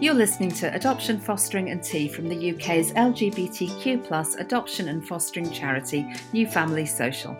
You're 0.00 0.14
listening 0.14 0.52
to 0.52 0.72
Adoption, 0.72 1.18
Fostering 1.18 1.70
and 1.70 1.82
Tea 1.82 2.06
from 2.06 2.28
the 2.28 2.52
UK's 2.52 2.92
LGBTQ 2.92 4.38
adoption 4.38 4.90
and 4.90 5.04
fostering 5.04 5.50
charity, 5.50 6.06
New 6.32 6.46
Family 6.46 6.86
Social. 6.86 7.36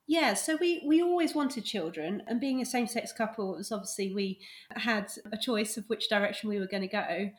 Yeah, 0.06 0.34
so 0.34 0.58
we, 0.60 0.84
we 0.86 1.02
always 1.02 1.34
wanted 1.34 1.64
children, 1.64 2.24
and 2.28 2.42
being 2.42 2.62
a 2.62 2.66
same 2.66 2.88
sex 2.88 3.14
couple, 3.14 3.54
it 3.54 3.58
was 3.58 3.72
obviously 3.72 4.14
we 4.14 4.40
had 4.72 5.10
a 5.32 5.38
choice 5.38 5.78
of 5.78 5.86
which 5.88 6.10
direction 6.10 6.50
we 6.50 6.60
were 6.60 6.68
going 6.68 6.82
to 6.82 6.90
go. 6.90 7.30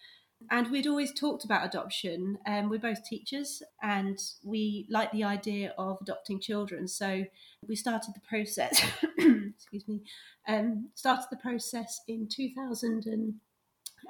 And 0.51 0.71
we'd 0.71 0.87
always 0.87 1.13
talked 1.13 1.45
about 1.45 1.67
adoption. 1.67 2.39
Um, 2.47 2.69
we're 2.69 2.79
both 2.79 3.05
teachers, 3.05 3.63
and 3.83 4.19
we 4.43 4.87
like 4.91 5.13
the 5.13 5.25
idea 5.25 5.75
of 5.77 5.99
adopting 6.01 6.41
children. 6.41 6.89
So 6.89 7.25
we 7.67 7.77
started 7.77 8.15
the 8.15 8.21
process. 8.21 8.83
excuse 9.19 9.87
me. 9.87 10.03
Um, 10.49 10.91
started 10.95 11.27
the 11.31 11.37
process 11.37 12.01
in 12.09 12.29
2000. 12.31 13.07
And, 13.07 13.35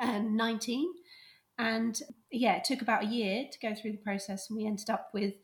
19. 0.01 0.87
And 1.59 2.01
yeah, 2.33 2.57
it 2.57 2.65
took 2.65 2.83
about 2.83 3.05
a 3.05 3.09
year 3.09 3.47
to 3.51 3.59
go 3.61 3.75
through 3.75 3.93
the 3.93 3.99
process, 3.99 4.49
and 4.49 4.57
we 4.57 4.67
ended 4.67 4.91
up 4.91 5.11
with 5.15 5.35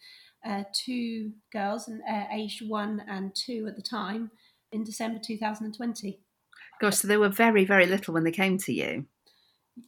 uh, 0.45 0.65
two 0.73 1.33
girls, 1.53 1.87
and 1.87 2.01
uh, 2.11 2.25
aged 2.33 2.69
one 2.69 3.03
and 3.09 3.35
two 3.35 3.67
at 3.69 3.77
the 3.77 3.83
time, 3.83 4.31
in 4.73 4.85
December 4.85 5.21
2020. 5.25 6.21
Gosh, 6.81 6.97
so 6.97 7.09
they 7.09 7.17
were 7.17 7.29
very, 7.29 7.65
very 7.65 7.87
little 7.87 8.15
when 8.15 8.25
they 8.25 8.33
came 8.33 8.59
to 8.59 8.73
you. 8.73 9.05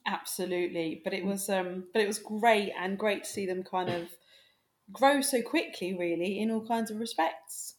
Absolutely, 0.06 1.00
but 1.02 1.12
it 1.12 1.24
was, 1.24 1.48
um, 1.48 1.84
but 1.92 2.02
it 2.02 2.06
was 2.06 2.19
great 2.19 2.72
and 2.78 2.98
great 2.98 3.24
to 3.24 3.30
see 3.30 3.47
them 3.47 3.64
kind 3.64 3.88
of 3.91 4.08
grow 4.92 5.20
so 5.20 5.42
quickly, 5.42 5.97
really, 5.98 6.38
in 6.38 6.50
all 6.50 6.64
kinds 6.64 6.91
of 6.91 6.98
respects. 6.98 7.76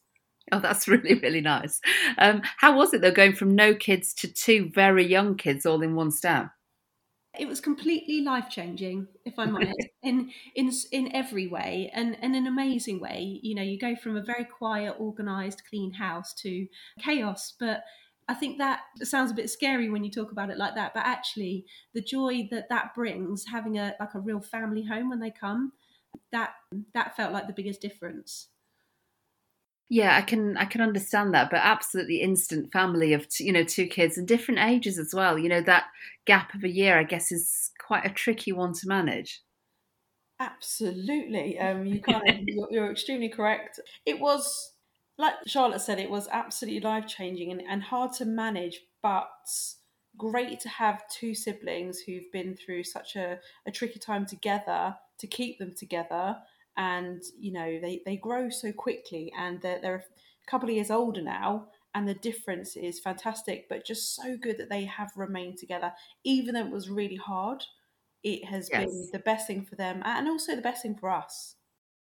Oh, 0.52 0.60
that's 0.60 0.86
really, 0.88 1.14
really 1.14 1.40
nice. 1.40 1.80
Um, 2.18 2.42
how 2.58 2.76
was 2.76 2.92
it 2.92 3.00
though, 3.00 3.10
going 3.10 3.34
from 3.34 3.54
no 3.54 3.74
kids 3.74 4.12
to 4.14 4.32
two 4.32 4.70
very 4.74 5.06
young 5.06 5.36
kids 5.36 5.64
all 5.64 5.82
in 5.82 5.94
one 5.94 6.10
step? 6.10 6.48
It 7.38 7.48
was 7.48 7.60
completely 7.60 8.20
life 8.20 8.48
changing, 8.48 9.08
if 9.24 9.38
I'm 9.38 9.56
honest, 9.56 9.88
in 10.02 10.30
in 10.54 10.70
in 10.92 11.14
every 11.14 11.46
way, 11.48 11.90
and, 11.92 12.16
and 12.22 12.36
an 12.36 12.46
amazing 12.46 13.00
way. 13.00 13.40
You 13.42 13.54
know, 13.54 13.62
you 13.62 13.78
go 13.78 13.96
from 13.96 14.16
a 14.16 14.22
very 14.22 14.44
quiet, 14.44 14.96
organised, 15.00 15.68
clean 15.68 15.92
house 15.92 16.32
to 16.42 16.66
chaos, 16.98 17.52
but 17.58 17.82
I 18.28 18.34
think 18.34 18.58
that 18.58 18.82
sounds 19.02 19.30
a 19.30 19.34
bit 19.34 19.50
scary 19.50 19.90
when 19.90 20.04
you 20.04 20.10
talk 20.10 20.32
about 20.32 20.50
it 20.50 20.58
like 20.58 20.74
that. 20.76 20.94
But 20.94 21.06
actually, 21.06 21.66
the 21.92 22.00
joy 22.00 22.48
that 22.50 22.68
that 22.68 22.94
brings, 22.94 23.46
having 23.46 23.78
a 23.78 23.94
like 23.98 24.14
a 24.14 24.20
real 24.20 24.40
family 24.40 24.84
home 24.84 25.10
when 25.10 25.20
they 25.20 25.30
come, 25.30 25.72
that 26.32 26.54
that 26.94 27.16
felt 27.16 27.32
like 27.32 27.46
the 27.46 27.52
biggest 27.52 27.80
difference. 27.80 28.48
Yeah, 29.90 30.16
I 30.16 30.22
can 30.22 30.56
I 30.56 30.64
can 30.64 30.80
understand 30.80 31.34
that, 31.34 31.50
but 31.50 31.60
absolutely 31.62 32.20
instant 32.20 32.72
family 32.72 33.12
of 33.12 33.26
you 33.38 33.52
know 33.52 33.64
two 33.64 33.86
kids 33.86 34.16
and 34.16 34.26
different 34.26 34.60
ages 34.60 34.98
as 34.98 35.14
well. 35.14 35.38
You 35.38 35.48
know 35.48 35.60
that 35.62 35.84
gap 36.24 36.54
of 36.54 36.64
a 36.64 36.70
year, 36.70 36.98
I 36.98 37.04
guess, 37.04 37.30
is 37.30 37.70
quite 37.78 38.06
a 38.06 38.10
tricky 38.10 38.52
one 38.52 38.72
to 38.74 38.88
manage. 38.88 39.42
Absolutely, 40.40 41.58
um, 41.58 41.84
you 41.86 42.00
kind 42.02 42.28
of 42.28 42.36
you're, 42.46 42.68
you're 42.70 42.90
extremely 42.90 43.28
correct. 43.28 43.78
It 44.06 44.18
was 44.18 44.72
like 45.18 45.34
Charlotte 45.46 45.80
said, 45.80 45.98
it 45.98 46.10
was 46.10 46.28
absolutely 46.32 46.80
life 46.80 47.06
changing 47.06 47.52
and, 47.52 47.62
and 47.68 47.82
hard 47.82 48.12
to 48.14 48.24
manage, 48.24 48.80
but 49.02 49.28
great 50.16 50.60
to 50.60 50.68
have 50.68 51.08
two 51.08 51.34
siblings 51.34 52.00
who've 52.00 52.30
been 52.32 52.56
through 52.56 52.84
such 52.84 53.16
a, 53.16 53.38
a 53.66 53.70
tricky 53.70 53.98
time 53.98 54.26
together 54.26 54.96
to 55.18 55.26
keep 55.26 55.58
them 55.58 55.72
together 55.76 56.36
and 56.76 57.22
you 57.38 57.52
know 57.52 57.78
they, 57.80 58.02
they 58.04 58.16
grow 58.16 58.50
so 58.50 58.72
quickly 58.72 59.32
and 59.38 59.60
they're, 59.60 59.80
they're 59.80 59.96
a 59.96 60.50
couple 60.50 60.68
of 60.68 60.74
years 60.74 60.90
older 60.90 61.22
now 61.22 61.66
and 61.94 62.08
the 62.08 62.14
difference 62.14 62.76
is 62.76 62.98
fantastic 62.98 63.66
but 63.68 63.86
just 63.86 64.16
so 64.16 64.36
good 64.36 64.58
that 64.58 64.68
they 64.68 64.84
have 64.84 65.12
remained 65.16 65.56
together. 65.56 65.92
Even 66.24 66.54
though 66.54 66.66
it 66.66 66.72
was 66.72 66.90
really 66.90 67.16
hard 67.16 67.62
it 68.22 68.44
has 68.46 68.68
yes. 68.72 68.86
been 68.86 69.08
the 69.12 69.18
best 69.18 69.46
thing 69.46 69.64
for 69.64 69.76
them 69.76 70.02
and 70.04 70.26
also 70.28 70.56
the 70.56 70.62
best 70.62 70.82
thing 70.82 70.96
for 70.96 71.10
us. 71.10 71.56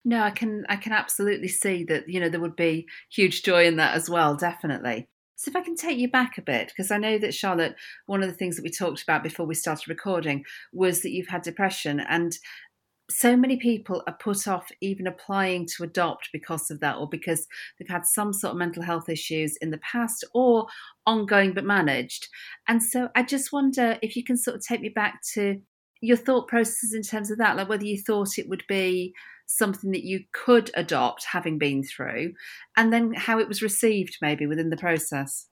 No 0.05 0.23
i 0.23 0.31
can 0.31 0.65
i 0.69 0.77
can 0.77 0.93
absolutely 0.93 1.49
see 1.49 1.85
that 1.85 2.09
you 2.09 2.19
know 2.21 2.29
there 2.29 2.41
would 2.41 2.57
be 2.57 2.87
huge 3.11 3.43
joy 3.43 3.67
in 3.67 3.77
that 3.77 3.95
as 3.95 4.09
well 4.09 4.37
definitely. 4.37 5.09
So 5.43 5.49
if 5.49 5.57
I 5.57 5.61
can 5.63 5.75
take 5.75 5.99
you 5.99 6.09
back 6.09 6.39
a 6.39 6.43
bit, 6.43 6.69
because 6.69 6.93
I 6.93 6.99
know 6.99 7.19
that 7.19 7.35
Charlotte, 7.35 7.75
one 8.07 8.23
of 8.23 8.29
the 8.29 8.35
things 8.35 8.55
that 8.55 8.63
we 8.63 8.71
talked 8.71 9.03
about 9.03 9.25
before 9.25 9.45
we 9.45 9.57
started 9.57 9.89
recording 9.89 10.45
was 10.73 11.03
that 11.03 11.11
you've 11.11 11.27
had 11.27 11.43
depression, 11.43 11.99
and 11.99 12.39
so 13.11 13.37
many 13.37 13.57
people 13.57 14.03
are 14.07 14.17
put 14.19 14.49
off 14.49 14.71
even 14.81 15.07
applying 15.07 15.67
to 15.77 15.83
adopt 15.83 16.31
because 16.33 16.71
of 16.71 16.81
that 16.81 16.97
or 16.97 17.09
because 17.09 17.47
they've 17.79 17.89
had 17.89 18.07
some 18.07 18.33
sort 18.33 18.53
of 18.53 18.59
mental 18.59 18.83
health 18.83 19.09
issues 19.09 19.57
in 19.61 19.71
the 19.71 19.79
past 19.79 20.25
or 20.35 20.67
ongoing 21.07 21.53
but 21.53 21.65
managed. 21.65 22.29
And 22.69 22.83
so 22.83 23.09
I 23.15 23.23
just 23.23 23.53
wonder 23.53 23.99
if 24.03 24.17
you 24.17 24.25
can 24.25 24.37
sort 24.37 24.57
of 24.57 24.63
take 24.67 24.81
me 24.81 24.89
back 24.89 25.21
to 25.35 25.61
your 26.01 26.17
thought 26.17 26.49
processes 26.49 26.95
in 26.95 27.03
terms 27.03 27.31
of 27.31 27.39
that, 27.39 27.57
like 27.57 27.69
whether 27.69 27.85
you 27.85 28.01
thought 28.01 28.39
it 28.39 28.49
would 28.49 28.65
be 28.69 29.13
something 29.47 29.91
that 29.91 30.05
you 30.05 30.21
could 30.33 30.71
adopt 30.75 31.25
having 31.25 31.59
been 31.59 31.83
through, 31.83 32.33
and 32.77 32.93
then 32.93 33.13
how 33.15 33.39
it 33.39 33.49
was 33.49 33.63
received 33.63 34.17
maybe 34.23 34.47
within 34.47 34.71
the 34.71 34.77
process. 34.77 35.49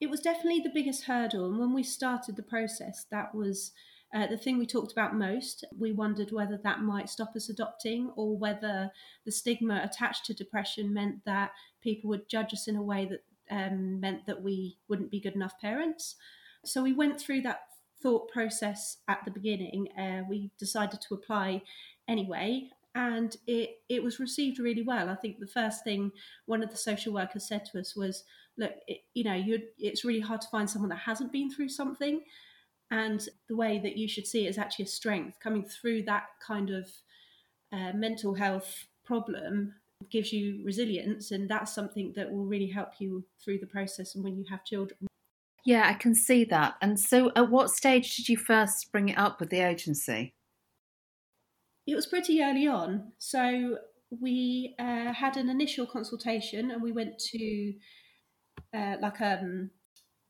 It 0.00 0.10
was 0.10 0.20
definitely 0.20 0.60
the 0.60 0.72
biggest 0.74 1.04
hurdle. 1.04 1.46
And 1.46 1.58
when 1.58 1.72
we 1.72 1.84
started 1.84 2.34
the 2.36 2.42
process, 2.42 3.06
that 3.10 3.34
was 3.34 3.72
uh, 4.14 4.26
the 4.26 4.36
thing 4.36 4.58
we 4.58 4.66
talked 4.66 4.92
about 4.92 5.16
most, 5.16 5.64
we 5.78 5.92
wondered 5.92 6.32
whether 6.32 6.58
that 6.58 6.82
might 6.82 7.08
stop 7.08 7.34
us 7.34 7.48
adopting 7.48 8.10
or 8.14 8.36
whether 8.36 8.90
the 9.24 9.32
stigma 9.32 9.80
attached 9.82 10.26
to 10.26 10.34
depression 10.34 10.92
meant 10.92 11.24
that 11.24 11.52
people 11.80 12.10
would 12.10 12.28
judge 12.28 12.52
us 12.52 12.68
in 12.68 12.76
a 12.76 12.82
way 12.82 13.06
that 13.06 13.24
um, 13.50 14.00
meant 14.00 14.26
that 14.26 14.42
we 14.42 14.76
wouldn't 14.88 15.10
be 15.10 15.20
good 15.20 15.34
enough 15.34 15.58
parents. 15.60 16.16
So 16.64 16.82
we 16.82 16.92
went 16.92 17.18
through 17.18 17.42
that 17.42 17.62
thought 18.02 18.30
process 18.30 18.98
at 19.08 19.20
the 19.24 19.30
beginning. 19.30 19.88
Uh, 19.98 20.22
we 20.28 20.50
decided 20.58 21.00
to 21.00 21.14
apply 21.14 21.62
anyway, 22.06 22.68
and 22.94 23.34
it 23.46 23.80
it 23.88 24.02
was 24.02 24.20
received 24.20 24.58
really 24.58 24.82
well. 24.82 25.08
I 25.08 25.14
think 25.14 25.38
the 25.38 25.46
first 25.46 25.84
thing 25.84 26.12
one 26.46 26.62
of 26.62 26.70
the 26.70 26.76
social 26.76 27.14
workers 27.14 27.48
said 27.48 27.64
to 27.66 27.80
us 27.80 27.96
was, 27.96 28.24
"Look, 28.58 28.72
it, 28.86 29.00
you 29.14 29.24
know, 29.24 29.42
it's 29.78 30.04
really 30.04 30.20
hard 30.20 30.40
to 30.42 30.48
find 30.48 30.68
someone 30.68 30.90
that 30.90 30.96
hasn't 30.96 31.32
been 31.32 31.50
through 31.50 31.70
something." 31.70 32.22
And 32.92 33.26
the 33.48 33.56
way 33.56 33.80
that 33.82 33.96
you 33.96 34.06
should 34.06 34.26
see 34.26 34.44
it 34.44 34.50
is 34.50 34.58
actually 34.58 34.84
a 34.84 34.88
strength. 34.88 35.40
Coming 35.40 35.64
through 35.64 36.02
that 36.02 36.26
kind 36.46 36.68
of 36.68 36.90
uh, 37.72 37.92
mental 37.94 38.34
health 38.34 38.86
problem 39.02 39.74
gives 40.10 40.30
you 40.30 40.60
resilience 40.62 41.30
and 41.30 41.48
that's 41.48 41.74
something 41.74 42.12
that 42.14 42.30
will 42.30 42.44
really 42.44 42.66
help 42.66 42.90
you 42.98 43.24
through 43.42 43.58
the 43.58 43.66
process 43.66 44.14
and 44.14 44.22
when 44.22 44.36
you 44.36 44.44
have 44.50 44.64
children. 44.64 44.98
Yeah 45.64 45.88
i 45.88 45.94
can 45.94 46.14
see 46.14 46.44
that. 46.44 46.74
And 46.82 47.00
so 47.00 47.32
at 47.34 47.48
what 47.50 47.70
stage 47.70 48.14
did 48.16 48.28
you 48.28 48.36
first 48.36 48.92
bring 48.92 49.08
it 49.08 49.18
up 49.18 49.40
with 49.40 49.48
the 49.48 49.60
agency? 49.60 50.34
It 51.86 51.94
was 51.94 52.06
pretty 52.06 52.42
early 52.42 52.66
on. 52.66 53.12
So 53.18 53.78
we 54.20 54.74
uh, 54.78 55.14
had 55.14 55.38
an 55.38 55.48
initial 55.48 55.86
consultation 55.86 56.70
and 56.70 56.82
we 56.82 56.92
went 56.92 57.18
to 57.18 57.74
uh, 58.74 58.96
like 59.00 59.20
um 59.22 59.70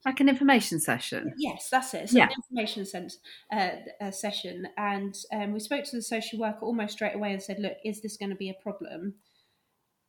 like 0.04 0.20
an 0.20 0.28
information 0.28 0.80
session. 0.80 1.34
Yes, 1.36 1.68
that's 1.70 1.94
it. 1.94 2.10
So 2.10 2.18
yeah. 2.18 2.24
an 2.24 2.32
information 2.32 2.84
sense, 2.84 3.18
uh, 3.52 4.10
session, 4.10 4.69
and 4.76 5.16
um, 5.32 5.52
we 5.52 5.60
spoke 5.60 5.84
to 5.84 5.96
the 5.96 6.02
social 6.02 6.40
worker 6.40 6.64
almost 6.64 6.94
straight 6.94 7.14
away 7.14 7.32
and 7.32 7.43
said, 7.43 7.58
"Look, 7.60 7.76
is 7.84 8.02
this 8.02 8.16
going 8.16 8.31
to 8.31 8.37
be 8.37 8.50
a 8.50 8.54
problem? 8.54 9.14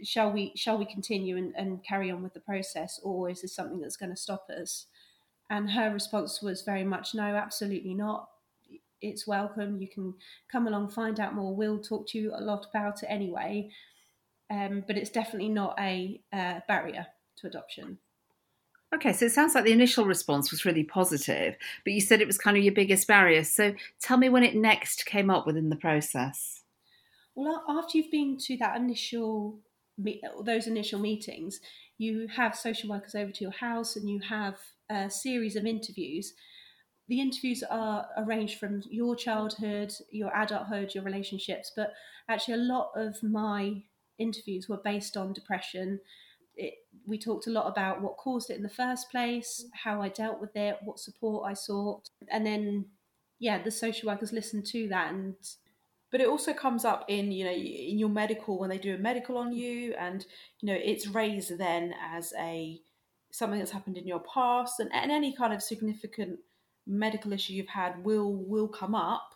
Shall 0.03 0.31
we 0.31 0.53
shall 0.55 0.77
we 0.77 0.85
continue 0.85 1.37
and, 1.37 1.53
and 1.55 1.83
carry 1.83 2.09
on 2.09 2.23
with 2.23 2.33
the 2.33 2.39
process, 2.39 2.99
or 3.03 3.29
is 3.29 3.41
this 3.41 3.55
something 3.55 3.79
that's 3.81 3.97
going 3.97 4.09
to 4.09 4.17
stop 4.17 4.47
us?" 4.49 4.87
And 5.49 5.69
her 5.71 5.91
response 5.91 6.41
was 6.41 6.63
very 6.63 6.83
much, 6.83 7.13
"No, 7.13 7.23
absolutely 7.35 7.93
not. 7.93 8.29
It's 8.99 9.27
welcome. 9.27 9.79
You 9.79 9.89
can 9.89 10.15
come 10.51 10.65
along, 10.65 10.89
find 10.89 11.19
out 11.19 11.35
more. 11.35 11.55
We'll 11.55 11.81
talk 11.81 12.07
to 12.09 12.17
you 12.17 12.31
a 12.33 12.41
lot 12.41 12.65
about 12.69 13.03
it 13.03 13.07
anyway." 13.09 13.69
Um, 14.49 14.83
but 14.85 14.97
it's 14.97 15.09
definitely 15.09 15.49
not 15.49 15.75
a 15.79 16.21
uh, 16.31 16.59
barrier 16.67 17.07
to 17.37 17.47
adoption. 17.47 17.99
Okay, 18.93 19.11
so 19.11 19.25
it 19.25 19.31
sounds 19.31 19.55
like 19.55 19.63
the 19.63 19.71
initial 19.71 20.05
response 20.05 20.51
was 20.51 20.65
really 20.65 20.83
positive, 20.83 21.55
but 21.83 21.93
you 21.93 21.99
said 21.99 22.21
it 22.21 22.27
was 22.27 22.37
kind 22.37 22.55
of 22.57 22.63
your 22.63 22.73
biggest 22.73 23.07
barrier. 23.07 23.43
So 23.43 23.73
tell 23.99 24.17
me 24.17 24.29
when 24.29 24.43
it 24.43 24.55
next 24.55 25.05
came 25.05 25.31
up 25.31 25.47
within 25.47 25.69
the 25.69 25.75
process. 25.75 26.61
Well, 27.33 27.63
after 27.67 27.97
you've 27.97 28.11
been 28.11 28.37
to 28.41 28.57
that 28.57 28.77
initial 28.77 29.59
those 30.43 30.67
initial 30.67 30.99
meetings, 30.99 31.59
you 31.97 32.27
have 32.27 32.55
social 32.55 32.89
workers 32.89 33.15
over 33.15 33.31
to 33.31 33.43
your 33.43 33.51
house 33.51 33.95
and 33.95 34.09
you 34.09 34.19
have 34.19 34.57
a 34.89 35.09
series 35.09 35.55
of 35.55 35.65
interviews. 35.65 36.33
the 37.07 37.19
interviews 37.19 37.63
are 37.69 38.07
arranged 38.17 38.59
from 38.59 38.81
your 38.89 39.15
childhood, 39.15 39.93
your 40.11 40.31
adulthood, 40.35 40.95
your 40.95 41.03
relationships, 41.03 41.71
but 41.75 41.93
actually, 42.29 42.53
a 42.53 42.57
lot 42.57 42.91
of 42.95 43.21
my 43.21 43.83
interviews 44.17 44.69
were 44.69 44.79
based 44.83 45.17
on 45.17 45.33
depression. 45.33 45.99
It, 46.55 46.75
we 47.05 47.17
talked 47.17 47.47
a 47.47 47.51
lot 47.51 47.67
about 47.67 48.01
what 48.01 48.17
caused 48.17 48.49
it 48.49 48.57
in 48.57 48.63
the 48.63 48.69
first 48.69 49.09
place, 49.09 49.65
how 49.73 50.01
I 50.01 50.09
dealt 50.09 50.39
with 50.39 50.55
it, 50.55 50.77
what 50.83 50.99
support 50.99 51.49
I 51.49 51.53
sought, 51.53 52.09
and 52.29 52.45
then, 52.45 52.85
yeah, 53.39 53.61
the 53.61 53.71
social 53.71 54.09
workers 54.09 54.31
listened 54.31 54.65
to 54.67 54.87
that 54.89 55.11
and 55.13 55.35
but 56.11 56.21
it 56.21 56.27
also 56.27 56.53
comes 56.53 56.85
up 56.85 57.05
in 57.07 57.31
you 57.31 57.43
know 57.43 57.51
in 57.51 57.97
your 57.97 58.07
medical 58.07 58.59
when 58.59 58.69
they 58.69 58.77
do 58.77 58.93
a 58.93 58.99
medical 58.99 59.35
on 59.35 59.51
you 59.51 59.95
and 59.97 60.27
you 60.61 60.67
know 60.67 60.79
it's 60.79 61.07
raised 61.07 61.57
then 61.57 61.95
as 61.99 62.33
a 62.39 62.79
something 63.31 63.57
that's 63.57 63.71
happened 63.71 63.97
in 63.97 64.05
your 64.05 64.21
past 64.31 64.79
and, 64.79 64.93
and 64.93 65.11
any 65.11 65.35
kind 65.35 65.53
of 65.53 65.63
significant 65.63 66.37
medical 66.85 67.33
issue 67.33 67.53
you've 67.53 67.67
had 67.67 68.03
will 68.03 68.33
will 68.33 68.67
come 68.67 68.95
up. 68.95 69.29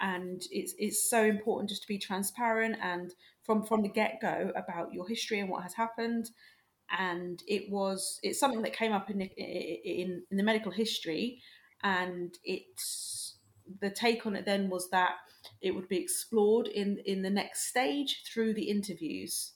And 0.00 0.42
it's 0.50 0.74
it's 0.76 1.08
so 1.08 1.22
important 1.22 1.70
just 1.70 1.82
to 1.82 1.88
be 1.88 1.98
transparent 1.98 2.76
and 2.82 3.14
from 3.42 3.64
from 3.64 3.82
the 3.82 3.88
get-go 3.88 4.52
about 4.56 4.92
your 4.92 5.08
history 5.08 5.38
and 5.38 5.48
what 5.48 5.62
has 5.62 5.74
happened 5.74 6.30
and 6.90 7.42
it 7.46 7.70
was 7.70 8.18
it's 8.22 8.38
something 8.38 8.62
that 8.62 8.76
came 8.76 8.92
up 8.92 9.10
in 9.10 9.20
in, 9.20 10.22
in 10.30 10.36
the 10.36 10.42
medical 10.42 10.72
history 10.72 11.40
and 11.82 12.34
it's 12.44 13.38
the 13.80 13.90
take 13.90 14.26
on 14.26 14.36
it 14.36 14.44
then 14.44 14.68
was 14.68 14.90
that 14.90 15.12
it 15.60 15.74
would 15.74 15.88
be 15.88 15.98
explored 15.98 16.66
in 16.66 16.98
in 17.04 17.22
the 17.22 17.30
next 17.30 17.68
stage 17.68 18.22
through 18.32 18.54
the 18.54 18.70
interviews. 18.70 19.52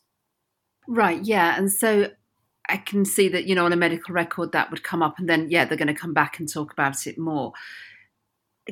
Right, 0.87 1.23
yeah. 1.23 1.57
And 1.59 1.71
so 1.71 2.11
I 2.69 2.79
can 2.79 3.05
see 3.05 3.29
that, 3.29 3.47
you 3.47 3.55
know, 3.55 3.67
on 3.67 3.73
a 3.73 3.77
medical 3.77 4.15
record 4.15 4.53
that 4.53 4.71
would 4.71 4.83
come 4.83 5.03
up 5.03 5.19
and 5.19 5.29
then 5.29 5.49
yeah, 5.51 5.65
they're 5.65 5.79
going 5.79 5.89
to 5.89 5.95
come 5.95 6.15
back 6.15 6.39
and 6.39 6.51
talk 6.51 6.73
about 6.73 7.07
it 7.07 7.19
more. 7.19 7.53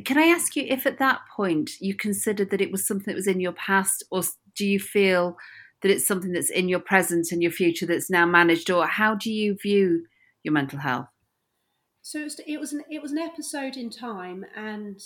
Can 0.05 0.19
I 0.19 0.26
ask 0.26 0.56
you 0.56 0.64
if 0.67 0.87
at 0.87 0.99
that 0.99 1.20
point 1.35 1.73
you 1.81 1.94
considered 1.94 2.50
that 2.50 2.61
it 2.61 2.70
was 2.70 2.87
something 2.87 3.12
that 3.12 3.17
was 3.17 3.26
in 3.26 3.41
your 3.41 3.52
past 3.52 4.05
or 4.11 4.23
do 4.55 4.67
you 4.67 4.79
feel 4.79 5.37
that 5.82 5.90
it's 5.90 6.06
something 6.06 6.32
that's 6.32 6.50
in 6.50 6.69
your 6.69 6.81
present 6.81 7.32
and 7.32 7.43
your 7.43 7.52
future 7.52 7.87
that's 7.87 8.11
now 8.11 8.26
managed 8.26 8.70
or 8.70 8.87
how 8.87 9.14
do 9.14 9.31
you 9.31 9.56
view 9.61 10.06
your 10.43 10.52
mental 10.52 10.78
health? 10.78 11.08
So 12.02 12.28
it 12.46 12.61
was, 12.61 12.73
an 12.73 12.82
it 12.88 13.02
was 13.02 13.12
an 13.12 13.19
episode 13.19 13.76
in 13.76 13.90
time 13.90 14.44
and 14.55 15.02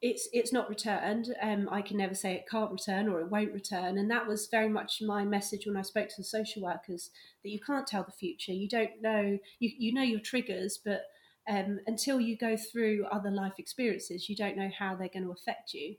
it's 0.00 0.28
it's 0.32 0.52
not 0.52 0.68
returned. 0.68 1.34
Um, 1.42 1.68
I 1.70 1.82
can 1.82 1.96
never 1.96 2.14
say 2.14 2.34
it 2.34 2.48
can't 2.48 2.70
return 2.70 3.08
or 3.08 3.20
it 3.20 3.30
won't 3.30 3.52
return, 3.52 3.98
and 3.98 4.10
that 4.10 4.26
was 4.26 4.46
very 4.48 4.68
much 4.68 5.02
my 5.02 5.24
message 5.24 5.66
when 5.66 5.76
I 5.76 5.82
spoke 5.82 6.08
to 6.08 6.14
the 6.18 6.24
social 6.24 6.62
workers 6.62 7.10
that 7.42 7.50
you 7.50 7.58
can't 7.58 7.86
tell 7.86 8.04
the 8.04 8.12
future. 8.12 8.52
You 8.52 8.68
don't 8.68 9.02
know. 9.02 9.38
You 9.58 9.70
you 9.76 9.92
know 9.92 10.02
your 10.02 10.20
triggers, 10.20 10.78
but 10.84 11.02
um, 11.48 11.80
until 11.86 12.20
you 12.20 12.36
go 12.36 12.56
through 12.56 13.06
other 13.10 13.30
life 13.30 13.54
experiences, 13.58 14.28
you 14.28 14.36
don't 14.36 14.56
know 14.56 14.70
how 14.76 14.94
they're 14.94 15.08
going 15.08 15.24
to 15.24 15.32
affect 15.32 15.74
you. 15.74 15.96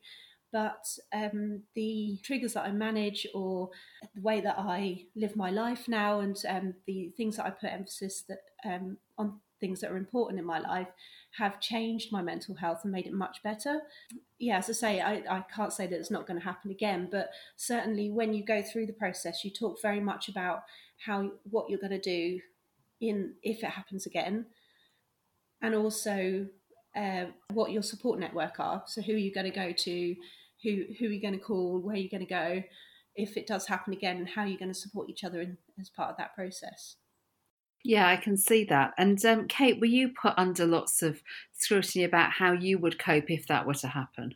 But 0.51 0.87
um, 1.13 1.61
the 1.75 2.19
triggers 2.23 2.53
that 2.53 2.65
I 2.65 2.71
manage, 2.71 3.27
or 3.33 3.69
the 4.15 4.21
way 4.21 4.41
that 4.41 4.57
I 4.57 5.05
live 5.15 5.35
my 5.35 5.51
life 5.51 5.87
now, 5.87 6.21
and 6.21 6.37
um, 6.47 6.73
the 6.87 7.11
things 7.15 7.37
that 7.37 7.45
I 7.45 7.51
put 7.51 7.71
emphasis 7.71 8.23
that 8.27 8.39
um, 8.65 8.97
on 9.17 9.39
things 9.59 9.81
that 9.81 9.91
are 9.91 9.97
important 9.97 10.39
in 10.39 10.45
my 10.45 10.59
life 10.59 10.87
have 11.37 11.59
changed 11.59 12.11
my 12.11 12.21
mental 12.21 12.55
health 12.55 12.79
and 12.83 12.91
made 12.91 13.05
it 13.05 13.13
much 13.13 13.43
better. 13.43 13.81
Yeah, 14.39 14.57
as 14.57 14.69
I 14.69 14.73
say, 14.73 15.01
I, 15.01 15.21
I 15.29 15.45
can't 15.53 15.73
say 15.73 15.85
that 15.85 15.99
it's 15.99 16.09
not 16.09 16.25
going 16.25 16.39
to 16.39 16.45
happen 16.45 16.71
again, 16.71 17.09
but 17.11 17.29
certainly 17.57 18.09
when 18.09 18.33
you 18.33 18.43
go 18.43 18.61
through 18.61 18.87
the 18.87 18.93
process, 18.93 19.43
you 19.43 19.51
talk 19.51 19.81
very 19.81 19.99
much 19.99 20.29
about 20.29 20.63
how 21.05 21.31
what 21.49 21.69
you're 21.69 21.79
going 21.79 21.91
to 21.91 21.99
do 21.99 22.39
in 23.01 23.33
if 23.43 23.63
it 23.63 23.69
happens 23.69 24.05
again, 24.05 24.45
and 25.61 25.75
also 25.75 26.47
uh, 26.95 27.25
what 27.53 27.71
your 27.71 27.83
support 27.83 28.19
network 28.19 28.59
are. 28.59 28.83
So 28.87 29.01
who 29.01 29.13
are 29.13 29.17
you 29.17 29.33
going 29.33 29.51
to 29.51 29.51
go 29.51 29.71
to, 29.71 30.15
who 30.63 30.83
who 30.99 31.05
are 31.05 31.11
you 31.11 31.21
going 31.21 31.33
to 31.33 31.39
call, 31.39 31.79
where 31.79 31.95
are 31.95 31.99
you 31.99 32.09
going 32.09 32.25
to 32.25 32.29
go 32.29 32.63
if 33.15 33.35
it 33.35 33.47
does 33.47 33.67
happen 33.67 33.93
again, 33.93 34.17
and 34.17 34.29
how 34.29 34.43
are 34.43 34.47
you're 34.47 34.57
going 34.57 34.73
to 34.73 34.79
support 34.79 35.09
each 35.09 35.23
other 35.23 35.41
in, 35.41 35.57
as 35.79 35.89
part 35.89 36.09
of 36.09 36.17
that 36.17 36.35
process. 36.35 36.95
Yeah, 37.83 38.07
I 38.07 38.17
can 38.17 38.35
see 38.37 38.65
that. 38.65 38.93
And 38.97 39.23
um, 39.25 39.47
Kate, 39.47 39.79
were 39.79 39.87
you 39.87 40.09
put 40.09 40.33
under 40.37 40.65
lots 40.65 41.01
of 41.01 41.21
scrutiny 41.53 42.03
about 42.03 42.31
how 42.31 42.51
you 42.51 42.77
would 42.77 42.99
cope 42.99 43.29
if 43.29 43.47
that 43.47 43.65
were 43.65 43.73
to 43.75 43.87
happen? 43.87 44.35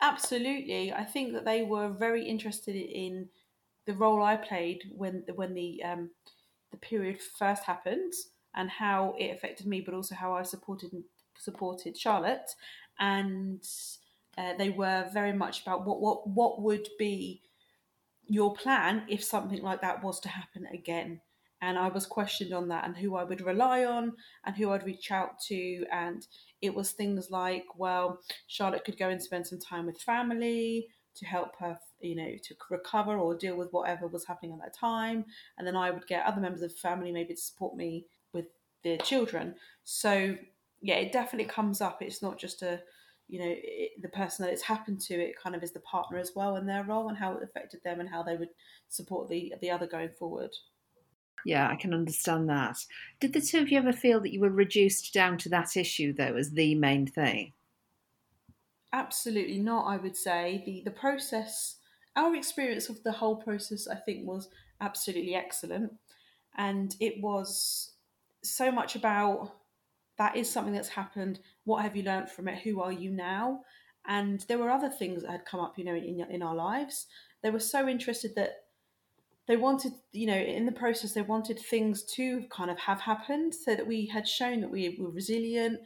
Absolutely. 0.00 0.92
I 0.92 1.04
think 1.04 1.32
that 1.32 1.44
they 1.44 1.62
were 1.62 1.88
very 1.88 2.26
interested 2.26 2.76
in 2.76 3.28
the 3.86 3.94
role 3.94 4.22
I 4.22 4.36
played 4.36 4.82
when 4.92 5.24
when 5.34 5.54
the 5.54 5.82
um, 5.82 6.10
the 6.70 6.76
period 6.76 7.20
first 7.38 7.64
happened 7.64 8.12
and 8.54 8.70
how 8.70 9.14
it 9.18 9.34
affected 9.34 9.66
me, 9.66 9.80
but 9.80 9.94
also 9.94 10.14
how 10.14 10.34
I 10.34 10.42
supported 10.42 10.90
supported 11.38 11.96
Charlotte. 11.96 12.50
And 13.00 13.62
uh, 14.38 14.54
they 14.56 14.70
were 14.70 15.08
very 15.12 15.32
much 15.32 15.62
about 15.62 15.86
what 15.86 16.00
what 16.00 16.28
what 16.28 16.62
would 16.62 16.88
be 16.98 17.42
your 18.26 18.54
plan 18.54 19.04
if 19.08 19.24
something 19.24 19.62
like 19.62 19.80
that 19.80 20.02
was 20.02 20.20
to 20.20 20.28
happen 20.28 20.66
again 20.72 21.20
and 21.60 21.78
I 21.78 21.88
was 21.88 22.06
questioned 22.06 22.52
on 22.52 22.68
that 22.68 22.84
and 22.84 22.96
who 22.96 23.16
I 23.16 23.24
would 23.24 23.40
rely 23.40 23.84
on 23.84 24.12
and 24.44 24.56
who 24.56 24.70
I'd 24.70 24.86
reach 24.86 25.10
out 25.10 25.40
to. 25.48 25.84
And 25.90 26.26
it 26.62 26.74
was 26.74 26.92
things 26.92 27.30
like, 27.30 27.64
well, 27.76 28.20
Charlotte 28.46 28.84
could 28.84 28.98
go 28.98 29.08
and 29.08 29.20
spend 29.20 29.46
some 29.46 29.58
time 29.58 29.86
with 29.86 30.00
family 30.00 30.88
to 31.16 31.26
help 31.26 31.56
her, 31.58 31.76
you 32.00 32.14
know, 32.14 32.36
to 32.44 32.54
recover 32.70 33.18
or 33.18 33.34
deal 33.34 33.56
with 33.56 33.72
whatever 33.72 34.06
was 34.06 34.24
happening 34.24 34.52
at 34.52 34.60
that 34.60 34.78
time. 34.78 35.24
And 35.56 35.66
then 35.66 35.74
I 35.74 35.90
would 35.90 36.06
get 36.06 36.24
other 36.24 36.40
members 36.40 36.62
of 36.62 36.72
family 36.76 37.10
maybe 37.10 37.34
to 37.34 37.40
support 37.40 37.76
me 37.76 38.06
with 38.32 38.46
their 38.84 38.98
children. 38.98 39.56
So, 39.82 40.36
yeah, 40.80 40.96
it 40.96 41.10
definitely 41.10 41.50
comes 41.50 41.80
up. 41.80 42.02
It's 42.02 42.22
not 42.22 42.38
just 42.38 42.62
a, 42.62 42.80
you 43.28 43.38
know, 43.40 43.54
it, 43.54 44.00
the 44.00 44.08
person 44.08 44.44
that 44.44 44.52
it's 44.52 44.62
happened 44.62 45.00
to, 45.02 45.14
it 45.14 45.34
kind 45.40 45.54
of 45.54 45.62
is 45.62 45.72
the 45.72 45.80
partner 45.80 46.18
as 46.18 46.32
well 46.34 46.56
and 46.56 46.68
their 46.68 46.84
role 46.84 47.08
and 47.08 47.18
how 47.18 47.34
it 47.34 47.42
affected 47.42 47.80
them 47.84 48.00
and 48.00 48.08
how 48.08 48.22
they 48.22 48.36
would 48.36 48.48
support 48.88 49.28
the 49.28 49.54
the 49.60 49.70
other 49.70 49.86
going 49.86 50.10
forward. 50.18 50.50
Yeah, 51.44 51.68
I 51.68 51.76
can 51.76 51.94
understand 51.94 52.48
that. 52.48 52.78
Did 53.20 53.32
the 53.32 53.40
two 53.40 53.60
of 53.60 53.70
you 53.70 53.78
ever 53.78 53.92
feel 53.92 54.20
that 54.20 54.32
you 54.32 54.40
were 54.40 54.50
reduced 54.50 55.14
down 55.14 55.38
to 55.38 55.48
that 55.50 55.76
issue, 55.76 56.12
though, 56.12 56.34
as 56.36 56.50
the 56.50 56.74
main 56.74 57.06
thing? 57.06 57.52
Absolutely 58.92 59.58
not, 59.58 59.86
I 59.86 59.98
would 59.98 60.16
say. 60.16 60.62
The, 60.64 60.82
the 60.84 60.90
process, 60.90 61.76
our 62.16 62.34
experience 62.34 62.88
of 62.88 63.02
the 63.02 63.12
whole 63.12 63.36
process, 63.36 63.86
I 63.86 63.96
think, 63.96 64.26
was 64.26 64.48
absolutely 64.80 65.34
excellent. 65.34 65.92
And 66.56 66.96
it 66.98 67.20
was 67.20 67.92
so 68.42 68.72
much 68.72 68.96
about 68.96 69.54
that 70.18 70.36
is 70.36 70.50
something 70.50 70.74
that's 70.74 70.88
happened. 70.88 71.40
What 71.64 71.82
have 71.82 71.96
you 71.96 72.02
learned 72.02 72.30
from 72.30 72.48
it? 72.48 72.58
Who 72.62 72.80
are 72.80 72.92
you 72.92 73.10
now? 73.10 73.60
And 74.06 74.40
there 74.48 74.58
were 74.58 74.70
other 74.70 74.88
things 74.88 75.22
that 75.22 75.30
had 75.30 75.44
come 75.44 75.60
up, 75.60 75.78
you 75.78 75.84
know, 75.84 75.94
in, 75.94 76.24
in 76.30 76.42
our 76.42 76.54
lives. 76.54 77.06
They 77.42 77.50
were 77.50 77.60
so 77.60 77.88
interested 77.88 78.34
that 78.36 78.64
they 79.46 79.56
wanted, 79.56 79.92
you 80.12 80.26
know, 80.26 80.36
in 80.36 80.66
the 80.66 80.72
process, 80.72 81.12
they 81.12 81.22
wanted 81.22 81.58
things 81.58 82.02
to 82.14 82.44
kind 82.50 82.70
of 82.70 82.78
have 82.78 83.00
happened 83.00 83.54
so 83.54 83.74
that 83.74 83.86
we 83.86 84.06
had 84.06 84.28
shown 84.28 84.60
that 84.60 84.70
we 84.70 84.96
were 85.00 85.10
resilient. 85.10 85.80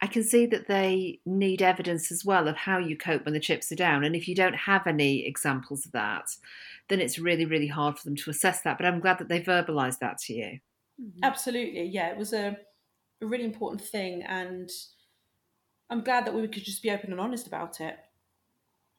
I 0.00 0.06
can 0.06 0.24
see 0.24 0.44
that 0.46 0.68
they 0.68 1.20
need 1.24 1.62
evidence 1.62 2.12
as 2.12 2.24
well 2.24 2.48
of 2.48 2.56
how 2.56 2.78
you 2.78 2.96
cope 2.96 3.24
when 3.24 3.34
the 3.34 3.40
chips 3.40 3.72
are 3.72 3.76
down. 3.76 4.04
And 4.04 4.14
if 4.14 4.28
you 4.28 4.34
don't 4.34 4.56
have 4.56 4.86
any 4.86 5.26
examples 5.26 5.86
of 5.86 5.92
that, 5.92 6.24
then 6.88 7.00
it's 7.00 7.18
really, 7.18 7.46
really 7.46 7.68
hard 7.68 7.98
for 7.98 8.04
them 8.04 8.16
to 8.16 8.30
assess 8.30 8.62
that. 8.62 8.76
But 8.76 8.86
I'm 8.86 9.00
glad 9.00 9.18
that 9.18 9.28
they 9.28 9.40
verbalised 9.40 10.00
that 10.00 10.18
to 10.18 10.34
you. 10.34 10.58
Mm-hmm. 11.00 11.20
Absolutely. 11.22 11.84
Yeah, 11.84 12.10
it 12.10 12.18
was 12.18 12.32
a, 12.32 12.58
a 13.22 13.26
really 13.26 13.44
important 13.44 13.82
thing. 13.82 14.22
And 14.22 14.70
I'm 15.90 16.02
glad 16.02 16.26
that 16.26 16.34
we 16.34 16.46
could 16.48 16.64
just 16.64 16.82
be 16.82 16.90
open 16.90 17.10
and 17.12 17.20
honest 17.20 17.46
about 17.46 17.80
it. 17.80 17.96